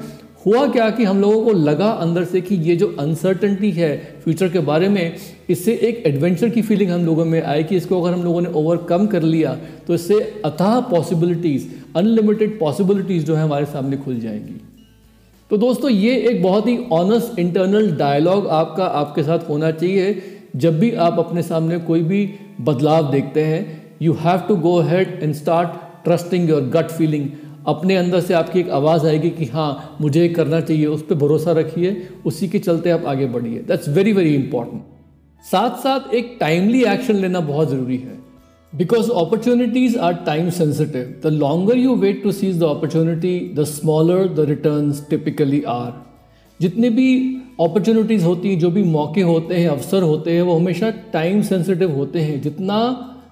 हुआ 0.45 0.65
क्या 0.67 0.89
कि 0.89 1.03
हम 1.03 1.21
लोगों 1.21 1.41
को 1.43 1.51
लगा 1.51 1.89
अंदर 2.01 2.23
से 2.23 2.41
कि 2.41 2.55
ये 2.63 2.75
जो 2.75 2.87
अनसर्टनटी 2.99 3.71
है 3.71 3.95
फ्यूचर 4.23 4.49
के 4.49 4.59
बारे 4.61 4.89
में, 4.89 5.15
इससे 5.49 5.73
एक 5.83 6.03
एडवेंचर 6.07 6.49
की 6.49 6.61
फीलिंग 6.61 6.91
हम 6.91 7.05
लोगों 7.05 7.25
में 7.25 7.41
आई 7.43 7.63
कि 7.63 7.75
इसको 7.75 8.01
अगर 8.01 8.13
हम 8.13 8.23
लोगों 8.23 8.41
ने 8.41 8.49
ओवरकम 8.51 9.07
कर 9.07 9.23
लिया 9.23 9.57
तो 9.87 9.93
इससे 9.93 10.19
अथाह 10.45 10.79
पॉसिबिलिटीज़ 10.89 11.65
अनलिमिटेड 11.95 12.59
पॉसिबिलिटीज़ 12.59 13.25
जो 13.25 13.35
है 13.35 13.43
हमारे 13.43 13.65
सामने 13.65 13.97
खुल 13.97 14.19
जाएँगी। 14.19 14.61
तो 15.51 15.57
दोस्तों, 15.57 15.89
ये 15.89 16.15
एक 16.19 16.41
बहुत 16.43 16.67
ही 16.67 16.77
ऑनेस्ट 16.91 17.39
इंटरनल 17.39 17.91
डायलॉग 17.97 18.47
आपका, 18.49 18.85
आपके 18.85 19.23
साथ 19.23 19.49
होना 19.49 19.71
चाहिए। 19.71 20.21
जब 20.55 20.79
भी 20.79 20.91
आप 20.99 21.19
अपने 21.19 21.41
सामने 21.43 21.77
कोई 21.81 22.01
भी 22.03 22.29
बदलाव 22.61 23.11
देखते 23.11 23.43
हैं 23.43 23.81
you 24.01 24.13
have 24.19 24.39
to 24.47 24.55
go 24.57 24.79
head 24.81 25.19
and 25.23 25.33
start 25.35 25.69
trusting 26.05 26.49
your 26.49 26.61
gut 26.69 26.91
feeling 26.91 27.27
अपने 27.67 27.95
अंदर 27.95 28.19
से 28.19 28.33
आपकी 28.33 28.59
एक 28.59 28.69
आवाज़ 28.69 29.05
आएगी 29.07 29.29
कि 29.29 29.45
हाँ 29.45 29.97
मुझे 30.01 30.27
करना 30.29 30.61
चाहिए, 30.61 30.85
उस 30.85 31.01
पर 31.01 31.15
भरोसा 31.15 31.51
रखिए, 31.51 32.07
उसी 32.25 32.47
के 32.47 32.59
चलते 32.59 32.89
आप 32.89 33.05
आगे 33.05 33.25
बढ़िए। 33.25 33.59
दैट्स 33.59 33.89
वेरी 33.89 34.13
वेरी 34.13 34.35
इंपॉर्टेंट 34.35 34.81
साथ 35.45 35.69
साथ 35.69 36.13
एक 36.13 36.37
टाइमली 36.39 36.83
एक्शन 36.83 37.15
लेना 37.15 37.39
बहुत 37.39 37.69
ज़रूरी 37.69 37.97
है। 37.97 38.17
Because 38.75 39.11
opportunities 39.11 39.97
are 39.97 40.13
time 40.13 40.49
sensitive 40.49 41.21
the 41.23 41.27
longer 41.27 41.77
you 41.77 41.95
wait 41.95 42.23
to 42.23 42.31
seize 42.31 42.59
the 42.59 42.63
opportunity 42.63 43.53
the 43.55 43.63
smaller 43.63 44.27
the 44.27 44.39
return 44.39 44.91
typically 45.09 45.61
are 45.61 45.93
जितने 46.61 46.89
भी 46.89 47.37
अपॉर्चुनिटीज़ 47.61 48.23
होती 48.25 48.49
हैं, 48.49 48.59
जो 48.59 48.69
भी 48.71 48.83
मौके 48.83 49.21
होते 49.21 49.55
हैं, 49.55 49.67
अवसर 49.67 50.03
होते 50.03 50.31
हैं, 50.31 50.41
वो 50.41 50.55
हमेशा 50.55 50.89
टाइम 51.13 51.41
सेंसिटिव 51.41 51.91
होते 51.91 52.19
हैं। 52.19 52.41
जितना 52.41 52.77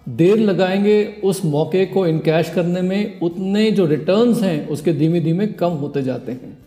देर 0.07 0.39
लगाएँगे 0.39 1.03
उस 1.23 1.43
मौके 1.45 1.85
को 1.85 2.05
इनकैश 2.07 2.49
करने 2.49 2.81
में, 2.81 3.19
उतने 3.19 3.69
जो 3.71 3.85
रिटर्न्स 3.85 4.41
हैं, 4.43 4.67
उसके 4.67 4.93
धीमे 4.93 5.19
धीमे 5.21 5.47
कम 5.47 5.73
होते 5.73 6.01
जाते 6.03 6.31
हैं। 6.31 6.57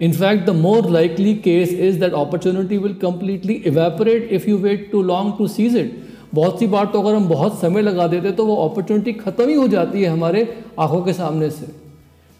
In fact 0.00 0.46
the 0.46 0.50
more 0.56 0.90
likely 0.90 1.34
case 1.36 1.72
is 1.72 1.98
that 2.00 2.12
opportunity 2.14 2.78
will 2.78 2.94
completely 2.94 3.54
evaporate 3.66 4.28
if 4.32 4.48
you 4.50 4.58
wait 4.58 4.88
too 4.92 5.02
long 5.02 5.32
to 5.38 5.46
seize 5.48 5.76
it 5.76 5.96
बहुत 6.34 6.58
सी 6.58 6.66
बार 6.66 6.86
तो 6.86 7.02
अगर 7.02 7.14
हम 7.14 7.28
बहुत 7.28 7.58
समय 7.60 7.82
लगा 7.82 8.06
देते 8.06 8.32
तो 8.32 8.46
वो 8.46 8.56
अपॉर्चुनिटी 8.68 9.12
ख़त्म 9.14 9.48
ही 9.48 9.54
हो 9.54 9.66
जाती 9.68 10.02
है 10.02 10.08
हमारे 10.08 10.46
आँखों 10.78 11.00
के 11.02 11.12
सामने 11.12 11.50
से। 11.50 11.66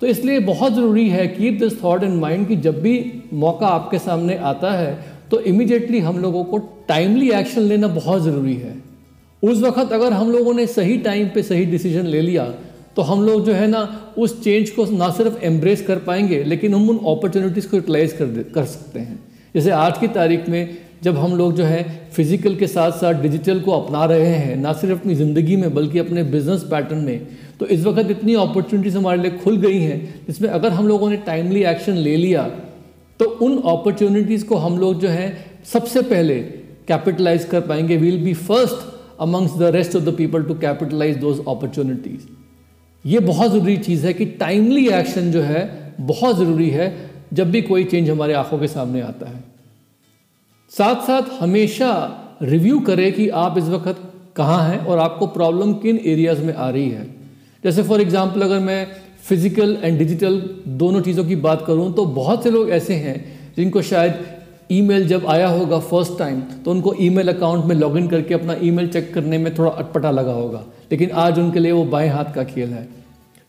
तो 0.00 0.06
इसलिए 0.06 0.40
बहुत 0.40 0.72
ज़रूरी 0.72 1.08
है 1.08 1.26
keep 1.28 1.58
this 1.58 1.82
thought 1.84 2.02
in 2.02 2.16
mind 2.16 2.46
कि 2.48 2.56
जब 2.58 2.80
भी 2.82 3.22
मौका 3.34 3.66
आपके 3.68 3.98
सामने 3.98 4.36
आता 4.44 4.72
है 4.72 4.98
तो 5.30 5.40
इमिजिएटली 5.42 5.98
हम 6.00 6.18
लोगों 6.18 6.44
को 6.44 6.58
टाइमली 6.88 7.30
एक्शन 7.30 7.62
लेना 7.62 7.88
बहुत 7.90 8.22
ज़रूरी 8.22 8.54
है। 8.54 8.74
उस 9.46 9.60
वक्त 9.62 9.92
अगर 9.92 10.12
हम 10.12 10.30
लोगों 10.32 10.54
ने 10.54 10.66
सही 10.68 10.96
टाइम 11.00 11.28
पे 11.28 11.42
सही 11.42 11.64
डिसीज़न 11.66 12.06
ले 12.06 12.20
लिया 12.22 12.44
तो 12.96 13.02
हम 13.02 13.22
लोग 13.22 13.44
जो 13.44 13.52
है 13.52 13.66
ना, 13.66 14.14
उस 14.18 14.42
चेंज 14.44 14.70
को 14.70 14.84
ना 14.92 15.10
सिर्फ़ 15.12 15.44
एम्ब्रेस 15.44 15.82
कर 15.86 15.98
पाएँगे, 16.00 16.42
लेकिन 16.44 16.74
हम 16.74 16.88
उन 16.90 16.96
अपॉर्चुनिटीज़ 16.98 17.68
को 17.68 17.76
यूटिलाइज 17.76 18.12
कर 18.12 18.42
कर 18.54 18.64
सकते 18.66 19.00
हैं। 19.00 19.18
जैसे 19.54 19.70
आज 19.72 19.98
की 19.98 20.08
तारीख 20.10 20.48
में, 20.48 20.76
जब 21.02 21.16
हम 21.18 21.36
लोग 21.36 21.52
जो 21.54 21.64
है 21.64 21.82
फ़िज़िकल 22.12 22.54
के 22.56 22.66
साथ 22.66 22.92
साथ 22.92 23.20
डिजिटल 23.22 23.60
को 23.60 23.72
अपना 23.72 24.04
रहे 24.06 24.28
हैं, 24.28 24.56
ना 24.56 24.72
सिर्फ़ 24.74 25.00
अपनी 25.00 25.14
ज़िंदगी 25.14 25.56
में, 25.56 25.74
बल्कि 25.74 25.98
अपने 25.98 26.22
बिज़नेस 26.24 26.62
पैटर्न 26.70 26.98
में 27.00 27.26
तो 27.60 27.66
इस 27.68 27.84
वक्त 27.84 28.10
इतनी 28.10 28.34
अपॉर्चुनिटीज़ 28.36 28.96
हमारे 28.96 29.22
लिए 29.22 29.30
खुल 29.38 29.56
गई 29.58 29.78
हैं, 29.78 30.24
जिसमें 30.26 30.48
अगर 30.50 30.70
हम 30.70 30.88
लोगों 30.88 31.10
ने 31.10 31.16
टाइमली 31.26 31.64
एक्शन 31.66 31.96
ले 31.98 32.16
लिया 32.16 32.42
तो 33.20 33.24
उन 33.42 33.56
अपॉर्चुनिटीज़ 33.58 34.44
को 34.44 34.56
हम 34.58 34.78
लोग 34.78 35.00
जो 35.00 35.08
है 35.10 35.32
सबसे 35.72 36.02
पहले 36.04 36.40
कैपिटलाइज 36.88 37.44
कर 37.44 37.60
पाएँगे। 37.62 37.96
Will 37.96 38.22
be 38.24 38.34
first 38.34 38.94
amongst 39.18 39.58
the 39.58 39.70
rest 39.72 39.94
of 39.94 40.04
the 40.04 40.12
people 40.12 40.42
to 40.44 40.54
capitalize 40.56 41.16
those 41.18 41.40
opportunities. 41.46 42.22
ये 43.04 43.20
बहुत 43.20 43.50
ज़रूरी 43.50 43.76
चीज़ 43.78 44.06
है 44.06 44.12
कि 44.14 44.24
टाइमली 44.40 44.86
एक्शन 44.90 45.30
जो 45.32 45.42
है, 45.42 45.94
बहुत 46.00 46.36
ज़रूरी 46.36 46.68
है 46.70 46.94
जब 47.32 47.50
भी 47.50 47.62
कोई 47.62 47.84
चेंज 47.84 48.10
हमारे 48.10 48.34
आँखों 48.34 48.58
के 48.58 48.68
सामने 48.68 49.00
आता 49.00 49.28
है। 49.28 49.44
साथ 50.72 51.06
साथ 51.06 51.40
हमेशा 51.40 51.92
रिव्यू 52.42 52.78
करें 52.80 53.12
कि 53.12 53.28
आप 53.40 53.58
इस 53.58 53.68
वक्त 53.68 54.02
कहाँ 54.36 54.62
हैं 54.68 54.78
और 54.78 54.98
आपको 54.98 55.26
प्रॉब्लम 55.26 55.72
किन 55.82 56.00
एरियाज़ 56.06 56.42
में 56.42 56.54
आ 56.54 56.68
रही 56.70 56.88
है। 56.90 57.04
जैसे 57.64 57.82
फॉर 57.82 58.00
एग्जांपल 58.00 58.42
अगर 58.42 58.60
मैं 58.60 58.86
फ़िज़िकल 59.28 59.76
एंड 59.82 59.98
डिजिटल 59.98 60.38
दोनों 60.80 61.00
चीज़ों 61.02 61.24
की 61.24 61.36
बात 61.46 61.64
करूँ 61.66 61.92
तो 61.94 62.04
बहुत 62.16 62.42
से 62.44 62.50
लोग 62.50 62.70
ऐसे 62.70 62.94
हैं 62.94 63.16
जिनको 63.56 63.82
शायद 63.82 64.24
ईमेल 64.70 65.06
जब 65.08 65.26
आया 65.26 65.48
होगा 65.48 65.78
फ़र्स्ट 65.80 66.18
टाइम 66.18 66.40
तो 66.64 66.70
उनको 66.70 66.94
ईमेल 67.00 67.32
अकाउंट 67.32 67.64
में 67.64 67.74
लॉगिन 67.76 68.06
करके 68.08 68.34
अपना 68.34 68.56
ईमेल 68.62 68.88
चेक 68.88 69.12
करने 69.14 69.38
में 69.38 69.54
थोड़ा 69.58 69.70
अटपटा 69.70 70.10
लगा 70.10 70.32
होगा। 70.32 70.64
लेकिन 70.92 71.10
आज 71.24 71.38
उनके 71.38 71.60
लिए 71.60 71.72
वो 71.72 71.84
बाएँ 71.86 72.08
हाथ 72.08 72.32
का 72.34 72.44
खेल 72.44 72.68
है। 72.70 72.88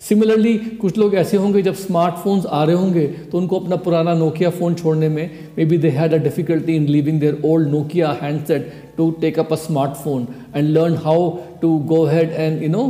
सिमिलरली 0.01 0.57
कुछ 0.81 0.97
लोग 0.97 1.15
ऐसे 1.15 1.37
होंगे 1.37 1.61
जब 1.61 1.73
स्मार्टफोन्स 1.75 2.45
आ 2.45 2.63
रहे 2.63 2.75
होंगे 2.75 3.05
तो 3.31 3.37
उनको 3.37 3.59
अपना 3.59 3.75
पुराना 3.75 4.13
नोकिया 4.13 4.49
फ़ोन 4.49 4.75
छोड़ने 4.75 5.09
में 5.09 5.29
maybe 5.65 5.77
they 5.77 5.89
had 5.89 6.13
a 6.13 6.17
difficulty 6.23 6.75
in 6.75 6.85
leaving 6.87 7.19
their 7.19 7.41
old 7.45 7.69
Nokia 7.69 8.11
handset 8.21 8.71
to 8.97 9.09
take 9.21 9.39
up 9.39 9.53
a 9.53 9.55
smartphone 9.55 10.27
and 10.55 10.69
learn 10.69 10.95
how 11.05 11.29
to 11.61 11.77
go 11.87 12.03
head 12.05 12.31
and 12.31 12.63
you 12.63 12.69
know 12.69 12.83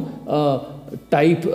type 1.11 1.47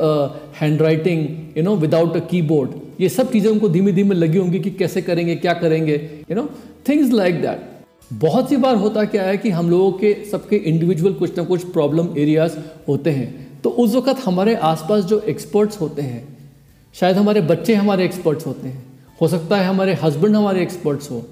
handwriting 0.82 1.26
you 1.58 1.62
know 1.64 1.76
without 1.76 2.16
a 2.16 2.20
keyboard 2.26 2.70
ये 3.02 3.08
सब 3.08 3.30
चीज़ें 3.32 3.50
उनको 3.50 3.68
धीमे 3.68 3.92
धीमे 3.92 4.14
लगी 4.14 4.38
होंगी 4.38 4.60
कि 4.60 4.70
कैसे 4.72 5.02
करेंगे, 5.02 5.36
क्या 5.36 5.52
करेंगे 5.54 5.94
you 6.30 6.36
know 6.36 6.48
things 6.88 7.12
like 7.12 7.40
that 7.42 7.70
बहुत 8.16 8.48
सी 8.48 8.56
बार 8.56 8.76
होता 8.76 9.04
क्या 9.04 9.22
है 9.22 9.36
कि 9.38 9.50
हम 9.50 9.70
लोगों 9.70 9.92
के 9.92 10.14
सबके 10.30 10.56
इंडिविजुअल 10.56 11.12
कुछ 11.14 11.36
ना 11.38 11.44
कुछ 11.44 11.64
प्रॉब्लम 11.72 12.08
एरियाज़ 12.18 12.56
होते 12.88 13.10
हैं। 13.10 13.60
तो 13.62 13.70
उस 13.70 13.94
वक्त 13.94 14.22
हमारे 14.24 14.54
आसपास 14.64 15.04
जो 15.04 15.18
एक्सपर्ट्स 15.28 15.80
होते 15.80 16.02
हैं, 16.02 16.22
शायद 16.94 17.16
हमारे 17.16 17.40
बच्चे 17.42 17.74
हमारे 17.74 18.04
एक्सपर्ट्स 18.04 18.46
होते 18.46 18.68
हैं, 18.68 18.82
हो 19.20 19.28
सकता 19.28 19.56
है 19.56 19.66
हमारे 19.66 19.92
हस्बैंड 20.02 20.36
हमारे 20.36 20.62
एक्सपर्ट्स 20.62 21.10
हो, 21.10 21.22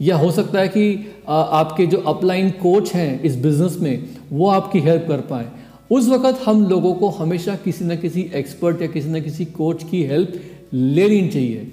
या 0.00 0.16
हो 0.16 0.30
सकता 0.30 0.60
है 0.60 0.68
कि 0.68 1.14
आपके 1.28 1.86
जो 1.86 1.98
अपलाइन 2.06 2.50
कोच 2.62 2.92
हैं 2.94 3.22
इस 3.22 3.36
बिज़नेस 3.36 3.76
में, 3.80 4.08
वो 4.32 4.48
आपकी 4.50 4.80
हेल्प 4.80 5.06
कर 5.08 5.20
पाए। 5.30 5.46
उस 5.90 6.08
वक्त 6.08 6.40
हम 6.46 6.64
लोगों 6.68 6.94
को 6.94 7.08
हमेशा 7.12 7.54
किसी 7.64 7.84
न 7.84 7.96
किसी 7.96 8.30
एक्सपर्ट 8.34 8.82
या 8.82 8.88
किसी 8.88 9.08
न 9.08 9.20
किसी 9.22 9.44
कोच 9.52 9.84
की 9.90 10.02
हेल्प 10.02 10.32
ले 10.72 11.08
लेनी 11.08 11.28
चाहिए। 11.28 11.72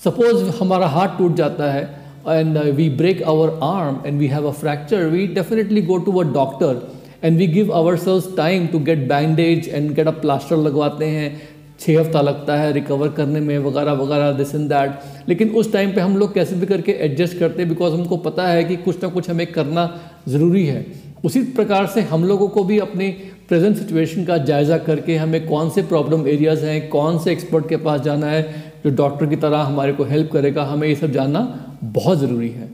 सपोज़ 0.00 0.44
हमारा 0.58 0.86
हाथ 0.88 1.18
टूट 1.18 1.34
जाता 1.36 1.70
है 1.72 1.82
and 2.28 2.58
we 2.76 2.88
break 2.96 3.22
our 3.24 3.58
arm 3.62 3.98
and 4.06 4.18
we 4.18 4.26
have 4.26 4.48
a 4.48 4.52
fracture 4.54 5.04
we 5.06 5.26
definitely 5.34 5.82
go 5.82 5.98
to 5.98 6.18
a 6.20 6.22
doctor 6.32 6.82
and 7.24 7.38
we 7.38 7.46
give 7.46 7.72
ourselves 7.98 8.28
time 8.36 8.66
to 8.66 8.78
get 8.80 9.08
bandage 9.08 9.68
and 9.68 9.90
get 9.94 10.06
a 10.06 10.10
plaster 10.20 10.56
लगवाते 10.58 11.06
हैं। 11.06 11.40
छः 11.80 11.98
हफ़्ता 12.00 12.20
लगता 12.20 12.56
है 12.56 12.72
रिकवर 12.72 13.08
करने 13.08 13.40
में, 13.40 13.58
वगैरह 13.58 13.92
वगैरह 13.92 14.32
दिस 14.32 14.54
इन 14.54 14.66
दैट 14.68 15.28
लेकिन 15.28 15.50
उस 15.50 15.72
टाइम 15.72 15.92
पे 15.92 16.00
हम 16.00 16.16
लोग 16.16 16.34
कैसे 16.34 16.56
भी 16.56 16.66
करके 16.66 16.92
एडजस्ट 17.04 17.38
करते 17.38 17.62
हैं 17.62 17.68
बिकॉज़ 17.68 17.94
हमको 17.94 18.16
पता 18.18 18.46
है 18.46 18.64
कि 18.64 18.76
कुछ 18.78 19.02
ना 19.02 19.08
कुछ 19.08 19.30
हमें 19.30 19.46
करना 19.52 19.84
ज़रूरी 20.28 20.64
है। 20.66 20.84
उसी 21.24 21.42
प्रकार 21.54 21.86
से 21.86 22.00
हम 22.02 22.24
लोगों 22.24 22.48
को 22.48 22.64
भी 22.64 22.78
अपनी 22.78 23.08
प्रेजेंट 23.50 23.76
सिचुएशन 23.76 24.24
का 24.24 24.36
जायज़ा 24.38 24.76
करके 24.80 25.16
हमें 25.16 25.46
कौन 25.46 25.70
से 25.70 25.82
प्रॉब्लम 25.84 26.26
एरियाज़ 26.28 26.64
हैं, 26.64 26.88
कौन 26.88 27.18
से 27.18 27.32
एक्सपर्ट 27.32 27.68
के 27.68 27.76
पास 27.78 28.00
जाना 28.00 28.26
है, 28.26 28.42
जो 28.84 28.90
डॉक्टर 28.96 29.26
की 29.26 29.36
तरह 29.38 29.58
हमारे 29.60 29.92
को 29.92 30.04
हेल्प 30.06 30.30
करेगा, 30.32 30.64
हमें 30.64 30.86
ये 30.88 30.94
सब 30.96 31.10
जानना 31.12 31.40
बहुत 31.84 32.18
ज़रूरी 32.18 32.48
है। 32.50 32.68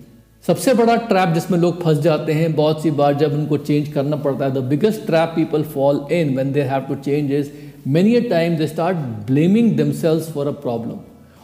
सबसे 0.45 0.75
बड़ा 0.75 0.97
ट्रैप 1.07 1.29
जिसमें 1.35 1.59
लोग 1.59 1.83
फंस 1.83 1.99
जाते 2.01 2.33
हैं, 2.33 2.55
बहुत 2.55 2.83
सी 2.83 2.91
बार 2.93 3.15
जब 3.15 3.33
उनको 3.35 3.57
चेंज 3.59 3.89
करना 3.93 4.17
पड़ता 4.19 4.45
है 4.45 4.55
the 4.55 4.65
biggest 4.67 5.07
trap 5.07 5.33
people 5.37 5.63
fall 5.73 6.07
in 6.13 6.35
when 6.35 6.53
they 6.53 6.63
have 6.65 6.83
to 6.89 6.95
change 7.03 7.33
is 7.33 7.51
many 7.89 8.15
a 8.17 8.21
time 8.31 8.57
they 8.57 8.67
start 8.67 8.97
blaming 9.27 9.77
themselves 9.79 10.31
for 10.33 10.47
a 10.47 10.53
problem 10.63 10.99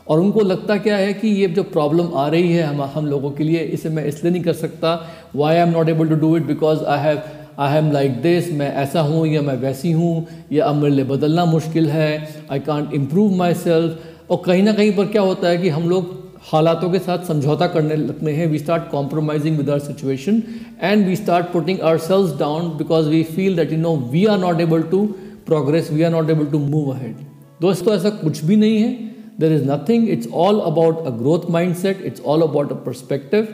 और 0.06 0.20
उनको 0.20 0.40
लगता 0.42 0.76
क्या 0.78 0.96
है 0.96 1.12
कि 1.14 1.28
ये 1.30 1.46
जो 1.48 1.62
प्रॉब्लम 1.72 2.14
आ 2.14 2.26
रही 2.28 2.52
है 2.52 2.62
हम 2.64 2.82
हम 2.94 3.06
लोगों 3.06 3.30
के 3.30 3.44
लिए, 3.44 3.58
इसे 3.58 3.88
मैं 3.88 4.04
इसलिए 4.04 4.32
नहीं 4.32 4.42
कर 4.42 4.52
सकता 4.54 4.98
why 5.36 5.56
I 5.56 5.62
am 5.62 5.70
not 5.70 5.88
able 5.88 6.08
to 6.08 6.16
do 6.16 6.36
it 6.36 6.46
because 6.46 6.84
I 6.84 6.98
have 7.00 7.22
I 7.58 7.76
am 7.78 7.90
like 7.92 8.20
this 8.22 8.52
मैं 8.52 8.72
ऐसा 8.74 9.00
हूँ 9.00 9.26
या 9.26 9.42
मैं 9.42 9.56
वैसी 9.56 9.90
हूँ, 9.92 10.26
या 10.52 10.64
अब 10.64 10.74
मेरे 10.74 10.94
लिए 10.94 11.04
बदलना 11.04 11.44
मुश्किल 11.44 11.88
है 11.90 12.46
I 12.50 12.60
can't 12.60 12.94
improve 12.94 13.34
my 13.36 13.54
self 13.54 14.30
और 14.30 14.42
कहीं 14.46 14.62
ना 14.62 14.72
कहीं 14.72 14.92
पर 14.96 15.06
क्या 15.06 15.22
होता 15.22 15.48
है 15.48 15.58
कि 15.58 15.68
हम 15.68 15.88
लोग 15.88 16.20
हालातों 16.52 16.90
के 16.90 16.98
साथ 16.98 17.26
समझौता 17.26 17.66
करने 17.66 17.96
लगते 17.96 18.32
हैं 18.32 18.46
we 18.46 18.58
start 18.58 18.90
compromising 18.90 19.56
with 19.56 19.70
our 19.70 19.78
situation 19.78 20.42
and 20.82 21.06
we 21.06 21.16
start 21.16 21.46
putting 21.52 21.80
ourselves 21.98 22.38
down 22.38 22.68
because 22.78 23.08
we 23.08 23.22
feel 23.24 23.56
that 23.56 23.72
you 23.72 23.78
know 23.78 23.96
we 24.12 24.24
are 24.26 24.38
not 24.38 24.60
able 24.60 24.82
to 24.90 25.04
progress 25.46 25.90
we 25.92 26.02
are 26.02 26.10
not 26.10 26.30
able 26.30 26.46
to 26.46 26.58
move 26.58 26.92
ahead 26.92 27.16
दोस्तों, 27.60 27.94
ऐसा 27.94 28.10
कुछ 28.10 28.44
भी 28.44 28.56
नहीं 28.56 28.78
है. 28.78 28.92
There 29.40 29.52
is 29.52 29.64
nothing 29.64 30.08
it's 30.08 30.28
all 30.34 30.60
about 30.60 31.06
a 31.06 31.10
growth 31.18 31.50
mindset 31.76 32.02
it's 32.06 32.22
all 32.26 32.42
about 32.42 32.72
a 32.72 32.74
perspective 32.86 33.48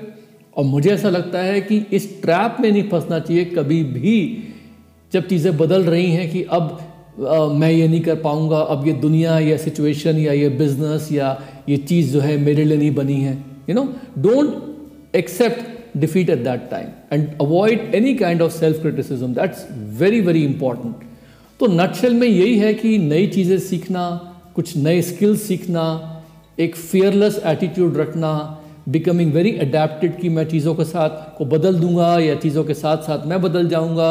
और 0.58 0.64
मुझे 0.64 0.90
ऐसा 0.90 1.10
लगता 1.10 1.38
है 1.38 1.60
कि 1.60 1.76
इस 1.92 2.06
ट्रैप 2.22 2.56
में 2.60 2.70
नहीं 2.70 2.82
फंसना 2.88 3.18
चाहिए 3.18 3.44
कभी 3.46 3.82
भी 3.86 4.16
जब 5.12 5.26
चीज़ें 5.28 5.56
बदल 5.56 5.84
रही 5.84 6.10
हैं 6.10 6.30
कि 6.30 6.42
अब 6.42 6.78
आ, 7.28 7.46
मैं 7.48 7.70
ये 7.70 7.86
नहीं 7.88 8.00
कर 8.00 8.16
पाऊँगा 8.20 8.58
अब 8.74 8.86
ये 8.86 8.92
दुनिया 9.02 9.38
या 9.38 9.56
सिचुएशन 9.56 10.18
या 10.18 10.32
ये 10.32 10.48
बिज़नेस 10.58 11.08
या 11.12 11.30
ये 11.68 11.76
चीज़ 11.84 12.12
जो 12.12 12.20
है 12.20 12.36
मेरे 12.40 12.64
लिए 12.64 12.78
नहीं 12.78 12.94
बनी 12.94 13.20
है 13.20 13.36
you 13.68 13.74
know 13.74 13.84
don't 14.18 15.16
accept 15.16 15.96
defeat 15.98 16.30
at 16.30 16.44
that 16.44 16.68
time 16.70 16.88
and 17.12 17.28
avoid 17.40 17.94
any 17.94 18.14
kind 18.16 18.42
of 18.42 18.52
self 18.52 18.80
criticism 18.82 19.32
that's 19.34 19.66
very 20.00 20.20
very 20.20 20.44
important 20.44 21.08
तो 21.60 21.66
नटशेल 21.72 22.14
में 22.14 22.28
यही 22.28 22.58
है 22.58 22.74
कि 22.74 22.96
नई 22.98 23.26
चीज़ें 23.28 23.58
सीखना 23.60 24.08
कुछ 24.54 24.76
नए 24.76 25.00
स्किल्स 25.02 25.42
सीखना 25.42 25.84
एक 26.58 26.76
फियरलेस 26.76 27.40
एटीट्यूड 27.46 27.96
रखना 27.96 28.30
बिकमिंग 28.88 29.32
वेरी 29.32 29.52
अडेप्टेड 29.58 30.18
कि 30.20 30.28
मैं 30.28 30.44
चीज़ों 30.48 30.74
के 30.74 30.84
साथ 30.84 31.38
को 31.38 31.44
बदल 31.46 31.78
दूँगा 31.80 32.18
या 32.20 32.34
चीज़ों 32.36 32.64
के 32.64 32.74
साथ 32.74 33.02
साथ 33.02 33.26
मैं 33.26 33.40
बदल 33.42 33.68
जाऊँगा। 33.68 34.10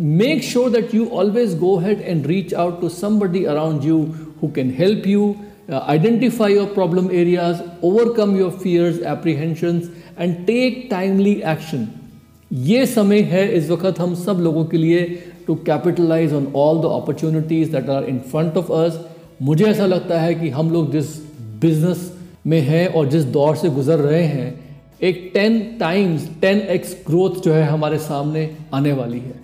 Make 0.00 0.42
sure 0.44 0.70
that 0.70 0.94
you 0.94 1.06
always 1.12 1.56
go 1.58 1.76
head 1.76 2.00
and 2.00 2.26
reach 2.26 2.54
out 2.54 2.80
to 2.80 2.88
somebody 2.88 3.44
around 3.44 3.84
you 3.84 4.00
who 4.42 4.48
can 4.56 4.74
help 4.78 5.06
you 5.06 5.34
identify 5.72 6.54
your 6.54 6.66
problem 6.74 7.10
areas 7.12 7.62
overcome 7.84 8.36
your 8.38 8.50
fears 8.62 9.00
apprehensions 9.08 9.90
and 10.18 10.34
take 10.46 10.86
timely 10.90 11.32
action 11.46 11.88
ये 12.50 12.84
समय 12.86 13.20
है 13.30 13.48
इस 13.54 13.70
वक्त 13.70 14.00
हम 14.00 14.14
सब 14.14 14.40
लोगों 14.40 14.64
के 14.64 14.78
लिए 14.78 15.04
to 15.46 15.54
capitalize 15.66 16.32
on 16.32 16.46
all 16.56 16.80
the 16.82 16.92
opportunities 16.94 17.72
that 17.72 17.88
are 17.90 18.04
in 18.04 18.18
front 18.30 18.56
of 18.56 18.72
us 18.72 19.00
मुझे 19.42 19.64
ऐसा 19.64 19.86
लगता 19.86 20.20
है 20.20 20.34
कि 20.34 20.48
हम 20.50 20.70
लोग 20.70 20.92
जिस 20.92 21.16
बिज़नेस 21.60 22.12
में 22.46 22.60
हैं 22.60 22.88
और 22.88 23.08
जिस 23.08 23.24
दौर 23.24 23.56
से 23.56 23.70
गुजर 23.70 23.98
रहे 23.98 24.22
हैं, 24.22 24.78
एक 25.02 25.30
ten 25.34 25.76
times 25.80 26.28
ten 26.40 26.58
X 26.58 26.96
growth 27.06 27.30
जो 27.30 27.52
है 27.52 27.62
हमारे 27.62 27.98
सामने 27.98 28.56
आने 28.74 28.92
वाली 28.92 29.18
है। 29.18 29.34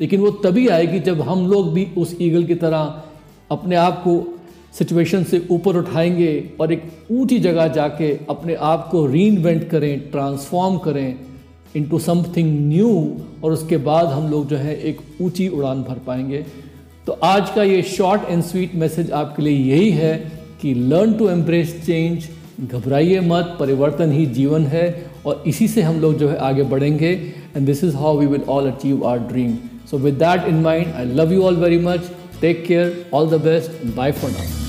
लेकिन 0.00 0.20
वो 0.20 0.30
तभी 0.30 0.68
आएगी 0.68 1.00
जब 1.00 1.20
हम 1.20 1.46
लोग 1.46 1.72
भी 1.72 1.88
उस 1.98 2.16
ईगल 2.20 2.44
की 2.44 2.54
तरह 2.54 3.02
अपने 3.50 3.76
आप 3.76 3.98
को 3.98 4.38
सिचुएशन 4.78 5.24
से 5.24 5.46
ऊपर 5.50 5.76
उठाएँगे 5.76 6.50
और 6.60 6.72
एक 6.72 6.82
ऊँची 7.10 7.38
जगह 7.38 7.68
जाके 7.68 8.18
अपने 8.30 8.54
आप 8.54 8.88
को 8.90 9.06
री 9.06 9.36
करें 9.58 10.10
ट्रांसफॉर्म 10.10 10.78
करें 10.78 11.20
इनटू 11.76 11.98
समथिंग 11.98 12.68
न्यू 12.68 13.16
और 13.44 13.52
उसके 13.52 13.76
बाद 13.76 14.06
हम 14.06 14.30
लोग 14.30 14.48
जो 14.48 14.56
है 14.56 14.80
एक 14.80 15.00
ऊँची 15.22 15.48
उड़ान 15.48 15.82
भर 15.82 15.98
पाएँगे। 16.06 16.46
तो 17.06 17.12
आज 17.12 17.50
का 17.50 17.62
ये 17.62 17.82
शॉर्ट 17.82 18.22
एंड 18.28 18.42
स्वीट 18.42 18.74
मैसेज 18.74 19.10
आपके 19.10 19.42
लिए 19.42 19.76
यही 19.76 19.90
है 19.90 20.33
कि 20.64 20.72
लर्न 20.74 21.12
टू 21.12 21.28
एम्ब्रेस 21.28 21.72
चेंज 21.86 22.28
घबराइए 22.62 23.20
मत, 23.20 23.56
परिवर्तन 23.60 24.12
ही 24.12 24.24
जीवन 24.28 24.66
है 24.66 24.86
और 25.26 25.42
इसी 25.46 25.68
से 25.68 25.82
हम 25.82 26.00
लोग 26.00 26.16
जो 26.18 26.28
है 26.28 26.36
आगे 26.46 26.62
बढ़ेंगे 26.72 27.10
and 27.56 27.66
this 27.66 27.84
is 27.84 27.96
how 27.96 28.18
we 28.18 28.26
will 28.26 28.42
all 28.48 28.70
achieve 28.70 29.06
our 29.08 29.18
dream 29.28 29.54
so 29.90 29.98
with 29.98 30.14
that 30.24 30.48
in 30.48 30.62
mind 30.62 30.94
I 30.94 31.14
love 31.14 31.32
you 31.34 31.42
all 31.42 31.56
very 31.64 31.78
much 31.84 32.10
take 32.40 32.66
care 32.66 32.94
all 33.14 33.30
the 33.30 33.42
best 33.44 33.86
bye 33.96 34.12
for 34.12 34.30
now. 34.30 34.63